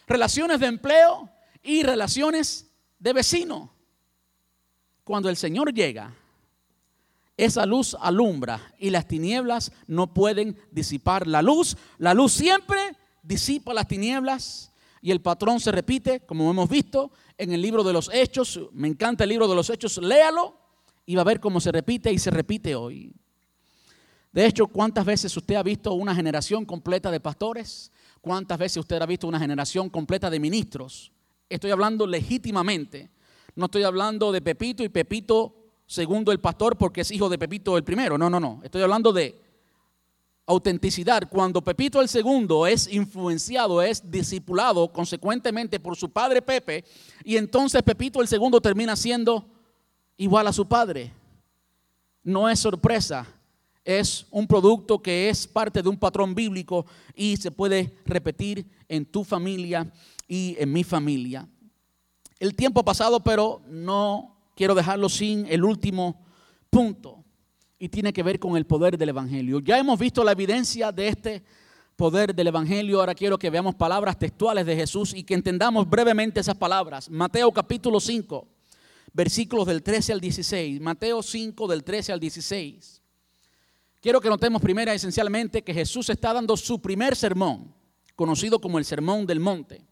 [0.06, 1.28] Relaciones de empleo
[1.62, 2.66] y relaciones
[2.98, 3.70] de vecino.
[5.04, 6.14] Cuando el Señor llega,
[7.36, 11.76] esa luz alumbra y las tinieblas no pueden disipar la luz.
[11.98, 14.72] La luz siempre disipa las tinieblas
[15.02, 18.58] y el patrón se repite, como hemos visto, en el libro de los Hechos.
[18.72, 20.67] Me encanta el libro de los Hechos, léalo
[21.08, 23.10] y va a ver cómo se repite y se repite hoy.
[24.30, 27.90] De hecho, ¿cuántas veces usted ha visto una generación completa de pastores?
[28.20, 31.10] ¿Cuántas veces usted ha visto una generación completa de ministros?
[31.48, 33.08] Estoy hablando legítimamente.
[33.54, 35.56] No estoy hablando de Pepito y Pepito
[35.86, 38.18] segundo el pastor porque es hijo de Pepito el primero.
[38.18, 38.60] No, no, no.
[38.62, 39.40] Estoy hablando de
[40.44, 41.22] autenticidad.
[41.30, 46.84] Cuando Pepito el segundo es influenciado, es discipulado consecuentemente por su padre Pepe,
[47.24, 49.57] y entonces Pepito el segundo termina siendo
[50.18, 51.10] igual a su padre.
[52.22, 53.26] No es sorpresa,
[53.82, 59.06] es un producto que es parte de un patrón bíblico y se puede repetir en
[59.06, 59.90] tu familia
[60.26, 61.48] y en mi familia.
[62.38, 66.20] El tiempo ha pasado, pero no quiero dejarlo sin el último
[66.68, 67.24] punto
[67.78, 69.60] y tiene que ver con el poder del Evangelio.
[69.60, 71.42] Ya hemos visto la evidencia de este
[71.96, 73.00] poder del Evangelio.
[73.00, 77.08] Ahora quiero que veamos palabras textuales de Jesús y que entendamos brevemente esas palabras.
[77.08, 78.46] Mateo capítulo 5,
[79.18, 80.80] versículos del 13 al 16.
[80.80, 83.02] Mateo 5 del 13 al 16.
[84.00, 87.74] Quiero que notemos primero esencialmente que Jesús está dando su primer sermón,
[88.14, 89.84] conocido como el Sermón del Monte,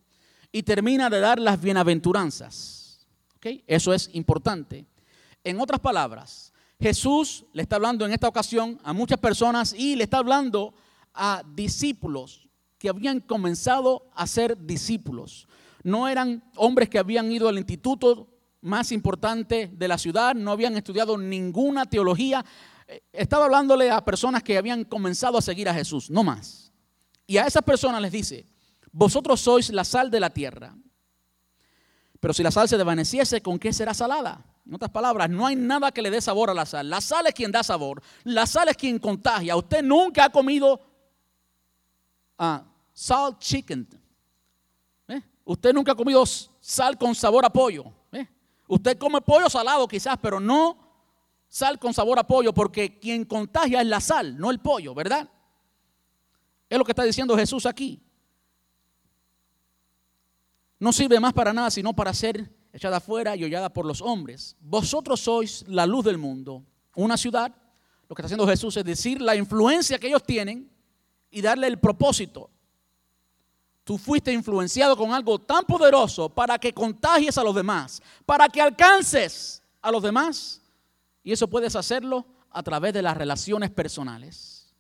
[0.52, 3.04] y termina de dar las bienaventuranzas.
[3.38, 3.64] ¿Okay?
[3.66, 4.86] Eso es importante.
[5.42, 10.04] En otras palabras, Jesús le está hablando en esta ocasión a muchas personas y le
[10.04, 10.72] está hablando
[11.12, 12.48] a discípulos
[12.78, 15.48] que habían comenzado a ser discípulos.
[15.82, 18.35] No eran hombres que habían ido al instituto
[18.66, 22.44] más importante de la ciudad, no habían estudiado ninguna teología.
[22.86, 26.72] Eh, estaba hablándole a personas que habían comenzado a seguir a Jesús, no más.
[27.26, 28.46] Y a esas personas les dice,
[28.92, 30.76] vosotros sois la sal de la tierra.
[32.20, 34.44] Pero si la sal se desvaneciese, ¿con qué será salada?
[34.66, 36.90] En otras palabras, no hay nada que le dé sabor a la sal.
[36.90, 38.02] La sal es quien da sabor.
[38.24, 39.56] La sal es quien contagia.
[39.56, 40.80] Usted nunca ha comido
[42.38, 42.58] uh,
[42.92, 43.88] salt chicken.
[45.06, 45.22] ¿Eh?
[45.44, 47.92] Usted nunca ha comido sal con sabor a pollo.
[48.68, 50.86] Usted come pollo salado quizás, pero no
[51.48, 55.28] Sal con sabor a pollo, porque quien contagia es la sal, no el pollo, ¿verdad?
[56.68, 58.02] Es lo que está diciendo Jesús aquí.
[60.78, 64.56] No sirve más para nada sino para ser echada afuera y hollada por los hombres.
[64.60, 66.64] Vosotros sois la luz del mundo.
[66.94, 67.54] Una ciudad,
[68.08, 70.70] lo que está haciendo Jesús es decir la influencia que ellos tienen
[71.30, 72.50] y darle el propósito.
[73.86, 78.60] Tú fuiste influenciado con algo tan poderoso para que contagies a los demás, para que
[78.60, 80.60] alcances a los demás.
[81.22, 84.74] Y eso puedes hacerlo a través de las relaciones personales.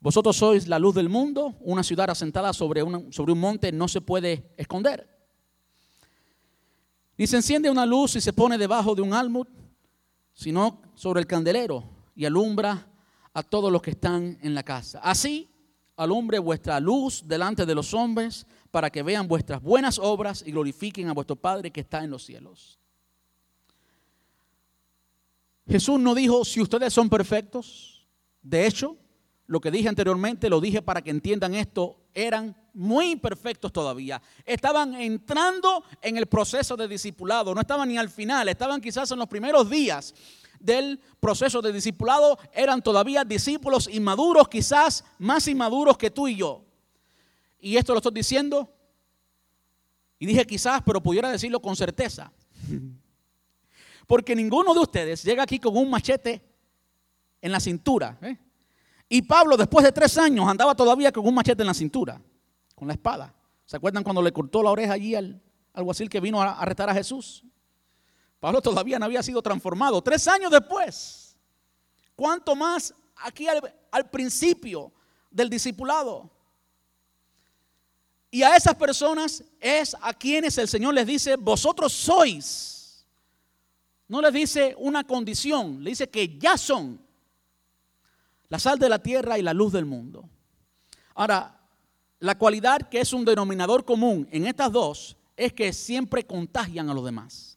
[0.00, 4.00] Vosotros sois la luz del mundo, una ciudad asentada sobre, sobre un monte no se
[4.00, 5.08] puede esconder.
[7.16, 9.46] Ni se enciende una luz y se pone debajo de un almud,
[10.34, 11.84] sino sobre el candelero
[12.16, 12.88] y alumbra
[13.32, 14.98] a todos los que están en la casa.
[14.98, 15.51] Así
[15.96, 21.08] alumbre vuestra luz delante de los hombres para que vean vuestras buenas obras y glorifiquen
[21.08, 22.78] a vuestro Padre que está en los cielos.
[25.68, 28.06] Jesús no dijo si ustedes son perfectos.
[28.42, 28.96] De hecho,
[29.46, 34.20] lo que dije anteriormente, lo dije para que entiendan esto, eran muy imperfectos todavía.
[34.44, 39.18] Estaban entrando en el proceso de discipulado, no estaban ni al final, estaban quizás en
[39.18, 40.14] los primeros días
[40.62, 46.64] del proceso de discipulado, eran todavía discípulos inmaduros, quizás más inmaduros que tú y yo.
[47.58, 48.72] Y esto lo estoy diciendo,
[50.18, 52.32] y dije quizás, pero pudiera decirlo con certeza.
[54.06, 56.42] Porque ninguno de ustedes llega aquí con un machete
[57.40, 58.18] en la cintura.
[58.22, 58.38] ¿eh?
[59.08, 62.20] Y Pablo, después de tres años, andaba todavía con un machete en la cintura,
[62.74, 63.34] con la espada.
[63.64, 65.40] ¿Se acuerdan cuando le cortó la oreja allí al
[65.72, 67.44] alguacil que vino a arrestar a Jesús?
[68.42, 70.02] Pablo todavía no había sido transformado.
[70.02, 71.36] Tres años después.
[72.16, 74.92] ¿Cuánto más aquí al, principio
[75.30, 76.28] del discipulado?
[78.32, 83.06] Y a esas personas es a quienes el Señor les dice, vosotros sois.
[84.08, 87.00] No les dice una condición, le dice que ya son
[88.48, 90.28] la sal de la tierra y la luz del mundo.
[91.14, 91.60] Ahora,
[92.18, 96.94] la cualidad que es un denominador común en estas dos es que siempre contagian a
[96.94, 97.51] los demás.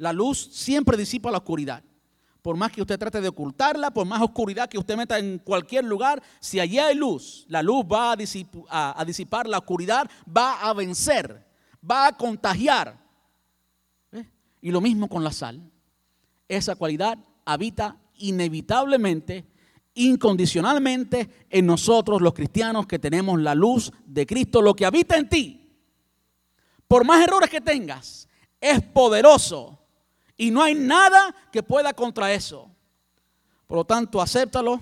[0.00, 1.84] La luz siempre disipa la oscuridad.
[2.40, 5.84] Por más que usted trate de ocultarla, por más oscuridad que usted meta en cualquier
[5.84, 8.16] lugar, si allí hay luz, la luz va a
[9.04, 11.46] disipar, la oscuridad, va a vencer,
[11.88, 12.98] va a contagiar.
[14.62, 15.70] Y lo mismo con la sal.
[16.48, 19.44] Esa cualidad habita inevitablemente
[19.92, 25.28] incondicionalmente en nosotros los cristianos que tenemos la luz de Cristo, lo que habita en
[25.28, 25.76] ti.
[26.88, 28.26] Por más errores que tengas,
[28.58, 29.76] es poderoso
[30.40, 32.74] y no hay nada que pueda contra eso.
[33.66, 34.80] Por lo tanto, acéptalo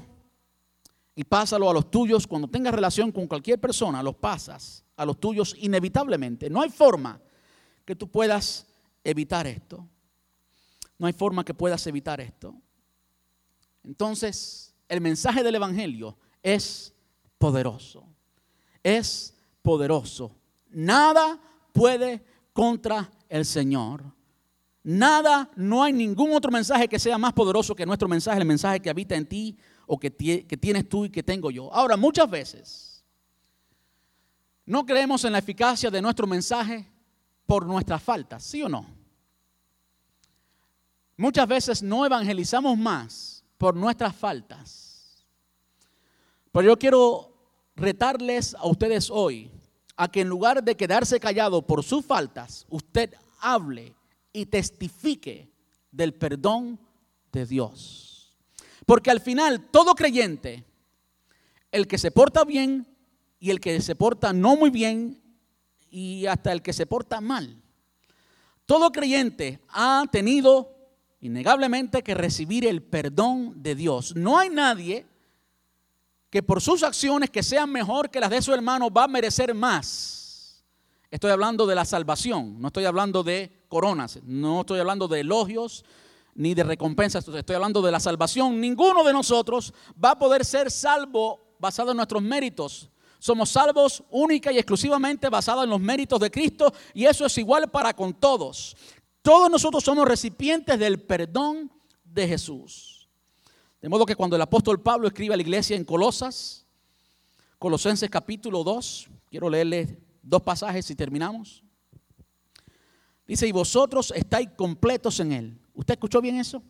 [1.17, 2.29] y pásalo a los tuyos.
[2.29, 6.49] Cuando tengas relación con cualquier persona, los pasas a los tuyos inevitablemente.
[6.49, 7.21] No hay forma
[7.85, 8.69] que tú puedas
[9.03, 9.85] evitar esto.
[10.97, 12.55] No hay forma que puedas evitar esto.
[13.83, 16.95] Entonces, el mensaje del Evangelio es
[17.37, 18.07] poderoso.
[18.85, 20.31] Es poderoso.
[20.71, 21.37] Nada
[21.73, 24.18] puede contra el Señor.
[24.83, 28.81] Nada, no hay ningún otro mensaje que sea más poderoso que nuestro mensaje, el mensaje
[28.81, 29.57] que habita en ti
[29.87, 31.73] o que, que tienes tú y que tengo yo.
[31.75, 33.05] Ahora, muchas veces
[34.65, 36.87] no creemos en la eficacia de nuestro mensaje
[37.47, 38.87] por nuestras faltas, ¿sí o no?
[41.17, 45.27] Muchas veces no evangelizamos más por nuestras faltas.
[46.53, 47.35] Pero yo quiero
[47.75, 49.51] retarles a ustedes hoy
[49.97, 53.95] a que en lugar de quedarse callado por sus faltas, usted hable
[54.33, 55.51] y testifique
[55.91, 56.81] del perdón
[57.33, 58.37] de Dios.
[58.87, 60.65] Porque al final todo creyente,
[61.71, 62.87] el que se porta bien
[63.39, 65.23] y el que se porta no muy bien
[65.91, 67.63] y hasta el que se porta mal,
[68.67, 70.75] todo creyente ha tenido
[71.21, 74.15] innegablemente que recibir el perdón de Dios.
[74.15, 75.07] No hay nadie
[76.31, 79.55] que por sus acciones que sean mejor que las de su hermano va a merecer
[79.55, 80.65] más.
[81.11, 85.85] Estoy hablando de la salvación, no estoy hablando de coronas, no estoy hablando de elogios
[86.35, 88.61] ni de recompensas, estoy hablando de la salvación.
[88.61, 92.89] Ninguno de nosotros va a poder ser salvo basado en nuestros méritos.
[93.19, 97.69] Somos salvos única y exclusivamente basado en los méritos de Cristo y eso es igual
[97.71, 98.77] para con todos.
[99.23, 101.73] Todos nosotros somos recipientes del perdón
[102.05, 103.09] de Jesús.
[103.83, 106.67] De modo que cuando el apóstol Pablo escribe a la iglesia en Colosas,
[107.59, 111.65] Colosenses capítulo 2, quiero leerle dos pasajes y terminamos.
[113.29, 115.59] Dice, y vosotros estáis completos en él.
[115.75, 116.63] ¿Usted escuchó bien eso?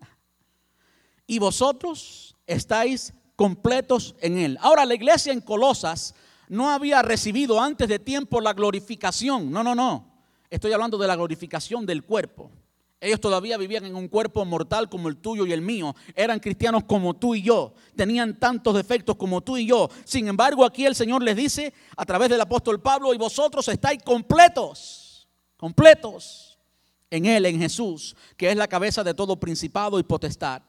[1.26, 4.58] Y vosotros estáis completos en él.
[4.60, 6.14] Ahora la iglesia en Colosas
[6.48, 9.50] no había recibido antes de tiempo la glorificación.
[9.50, 10.14] No, no, no.
[10.50, 12.50] Estoy hablando de la glorificación del cuerpo.
[13.00, 15.94] Ellos todavía vivían en un cuerpo mortal como el tuyo y el mío.
[16.14, 17.74] Eran cristianos como tú y yo.
[17.96, 19.90] Tenían tantos defectos como tú y yo.
[20.04, 24.02] Sin embargo, aquí el Señor les dice a través del apóstol Pablo, y vosotros estáis
[24.02, 25.03] completos,
[25.64, 26.58] completos
[27.08, 30.60] en Él, en Jesús, que es la cabeza de todo principado y potestad.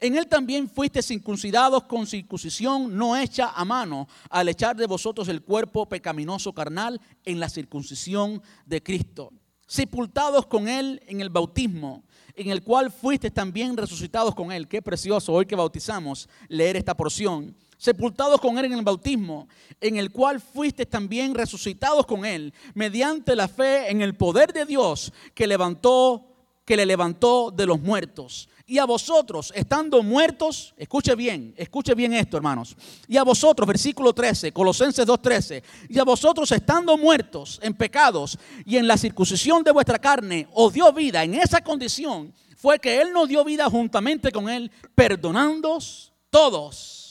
[0.00, 5.28] En él también fuiste circuncidados con circuncisión no hecha a mano, al echar de vosotros
[5.28, 9.32] el cuerpo pecaminoso carnal en la circuncisión de Cristo
[9.66, 12.04] sepultados con Él en el bautismo,
[12.34, 14.68] en el cual fuiste también resucitados con Él.
[14.68, 17.56] Qué precioso hoy que bautizamos leer esta porción.
[17.76, 19.48] Sepultados con Él en el bautismo,
[19.80, 24.64] en el cual fuiste también resucitados con Él, mediante la fe en el poder de
[24.64, 26.26] Dios que levantó,
[26.64, 32.14] que le levantó de los muertos y a vosotros, estando muertos, escuche bien, escuche bien
[32.14, 32.74] esto, hermanos.
[33.06, 38.76] Y a vosotros, versículo 13, Colosenses 2:13, y a vosotros estando muertos en pecados y
[38.76, 41.22] en la circuncisión de vuestra carne, os dio vida.
[41.22, 47.03] En esa condición fue que Él nos dio vida juntamente con Él, perdonándoos todos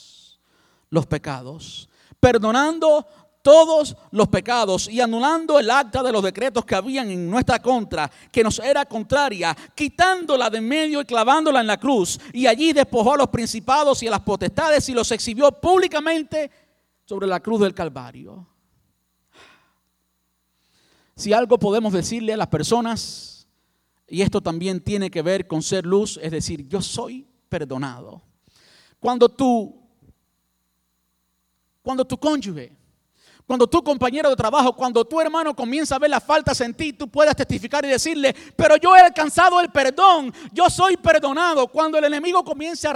[0.94, 1.88] los pecados,
[2.20, 3.06] perdonando
[3.42, 8.10] todos los pecados y anulando el acta de los decretos que habían en nuestra contra,
[8.32, 12.18] que nos era contraria, quitándola de medio y clavándola en la cruz.
[12.32, 16.50] Y allí despojó a los principados y a las potestades y los exhibió públicamente
[17.04, 18.46] sobre la cruz del Calvario.
[21.16, 23.46] Si algo podemos decirle a las personas,
[24.08, 28.22] y esto también tiene que ver con ser luz, es decir, yo soy perdonado.
[28.98, 29.83] Cuando tú,
[31.84, 32.72] cuando tu cónyuge,
[33.46, 36.94] cuando tu compañero de trabajo, cuando tu hermano comienza a ver las faltas en ti,
[36.94, 41.68] tú puedes testificar y decirle, pero yo he alcanzado el perdón, yo soy perdonado.
[41.68, 42.94] Cuando el enemigo comience a,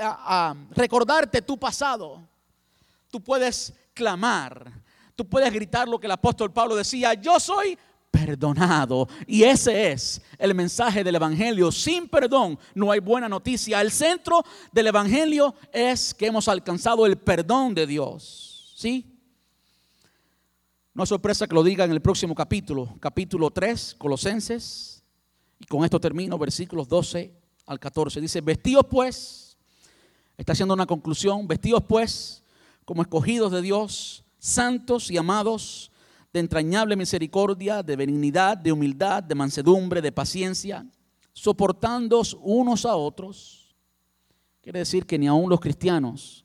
[0.00, 2.22] a recordarte tu pasado,
[3.10, 4.70] tú puedes clamar,
[5.16, 7.76] tú puedes gritar lo que el apóstol Pablo decía, yo soy
[8.10, 9.08] perdonado.
[9.26, 11.70] Y ese es el mensaje del Evangelio.
[11.72, 13.80] Sin perdón no hay buena noticia.
[13.80, 18.72] El centro del Evangelio es que hemos alcanzado el perdón de Dios.
[18.76, 19.18] ¿Sí?
[20.94, 25.02] No es sorpresa que lo diga en el próximo capítulo, capítulo 3, Colosenses.
[25.60, 27.32] Y con esto termino, versículos 12
[27.66, 28.20] al 14.
[28.20, 29.56] Dice, vestidos pues,
[30.36, 32.42] está haciendo una conclusión, vestidos pues
[32.84, 35.92] como escogidos de Dios, santos y amados,
[36.32, 40.86] de entrañable misericordia, de benignidad, de humildad, de mansedumbre, de paciencia,
[41.32, 43.74] soportándoos unos a otros.
[44.60, 46.44] Quiere decir que ni aun los cristianos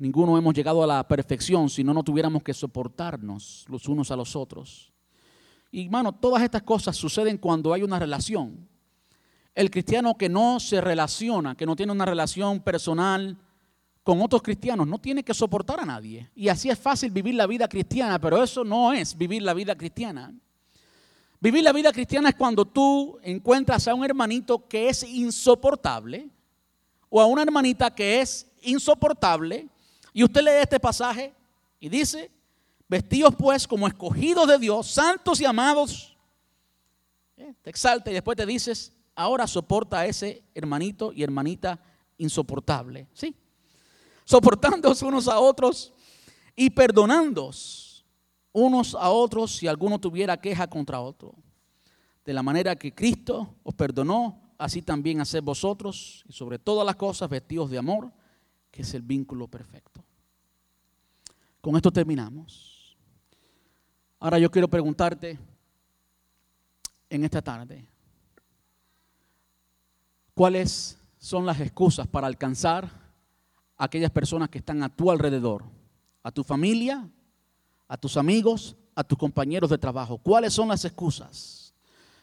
[0.00, 4.16] Ninguno hemos llegado a la perfección si no, no tuviéramos que soportarnos los unos a
[4.16, 4.90] los otros.
[5.70, 8.66] Y hermano, todas estas cosas suceden cuando hay una relación.
[9.54, 13.36] El cristiano que no se relaciona, que no tiene una relación personal
[14.02, 16.30] con otros cristianos, no tiene que soportar a nadie.
[16.34, 19.76] Y así es fácil vivir la vida cristiana, pero eso no es vivir la vida
[19.76, 20.32] cristiana.
[21.40, 26.28] Vivir la vida cristiana es cuando tú encuentras a un hermanito que es insoportable
[27.08, 29.68] o a una hermanita que es insoportable
[30.12, 31.32] y usted lee este pasaje
[31.78, 32.30] y dice,
[32.88, 36.16] vestidos pues como escogidos de Dios, santos y amados.
[37.36, 41.80] Eh, te exalta y después te dices, ahora soporta a ese hermanito y hermanita
[42.18, 43.06] insoportable.
[43.14, 43.34] ¿Sí?
[44.30, 45.92] Soportándoos unos a otros
[46.54, 48.06] y perdonándoos
[48.52, 51.34] unos a otros si alguno tuviera queja contra otro.
[52.24, 56.94] De la manera que Cristo os perdonó, así también haced vosotros, y sobre todas las
[56.94, 58.12] cosas vestidos de amor
[58.70, 60.04] que es el vínculo perfecto.
[61.60, 62.96] Con esto terminamos.
[64.20, 65.40] Ahora yo quiero preguntarte
[67.08, 67.84] en esta tarde,
[70.34, 72.99] ¿cuáles son las excusas para alcanzar
[73.80, 75.64] aquellas personas que están a tu alrededor?
[76.22, 77.08] A tu familia,
[77.88, 80.18] a tus amigos, a tus compañeros de trabajo.
[80.18, 81.74] ¿Cuáles son las excusas?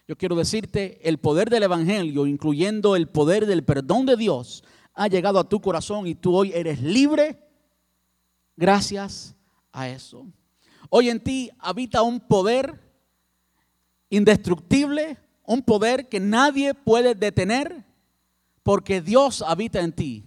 [0.07, 5.07] Yo quiero decirte, el poder del Evangelio, incluyendo el poder del perdón de Dios, ha
[5.07, 7.43] llegado a tu corazón y tú hoy eres libre
[8.55, 9.35] gracias
[9.71, 10.27] a eso.
[10.89, 12.79] Hoy en ti habita un poder
[14.09, 17.83] indestructible, un poder que nadie puede detener
[18.63, 20.26] porque Dios habita en ti.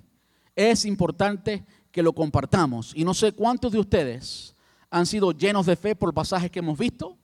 [0.61, 2.93] Es importante que lo compartamos.
[2.95, 4.55] Y no sé cuántos de ustedes
[4.91, 7.17] han sido llenos de fe por pasajes que hemos visto,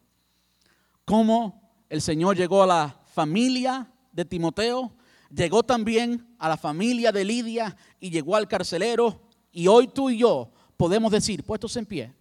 [1.05, 4.91] cómo el Señor llegó a la familia de Timoteo,
[5.29, 9.29] llegó también a la familia de Lidia y llegó al carcelero.
[9.53, 12.15] Y hoy tú y yo podemos decir, puestos en pie,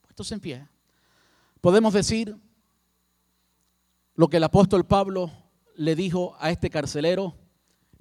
[0.00, 0.66] puestos en pie,
[1.60, 2.34] podemos decir
[4.14, 5.30] lo que el apóstol Pablo
[5.74, 7.36] le dijo a este carcelero,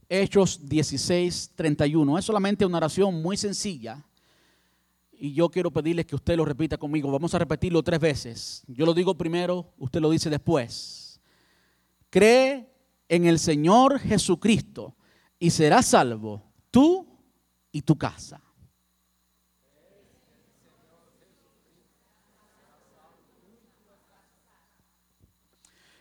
[0.07, 2.17] Hechos 16, 31.
[2.17, 4.03] Es solamente una oración muy sencilla.
[5.11, 7.11] Y yo quiero pedirles que usted lo repita conmigo.
[7.11, 8.63] Vamos a repetirlo tres veces.
[8.67, 11.19] Yo lo digo primero, usted lo dice después.
[12.09, 12.69] Cree
[13.07, 14.95] en el Señor Jesucristo
[15.39, 17.07] y serás salvo tú
[17.71, 18.41] y tu casa.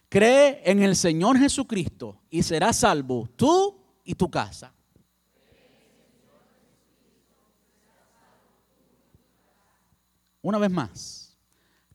[0.08, 4.72] Cree en el Señor Jesucristo y serás salvo tú y tu casa.
[10.42, 11.38] Una vez más,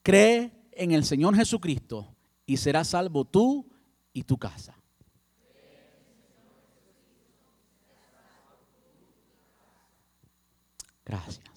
[0.01, 3.69] cree en el Señor Jesucristo y serás salvo tú
[4.11, 4.75] y tu casa.
[11.05, 11.48] Gracias.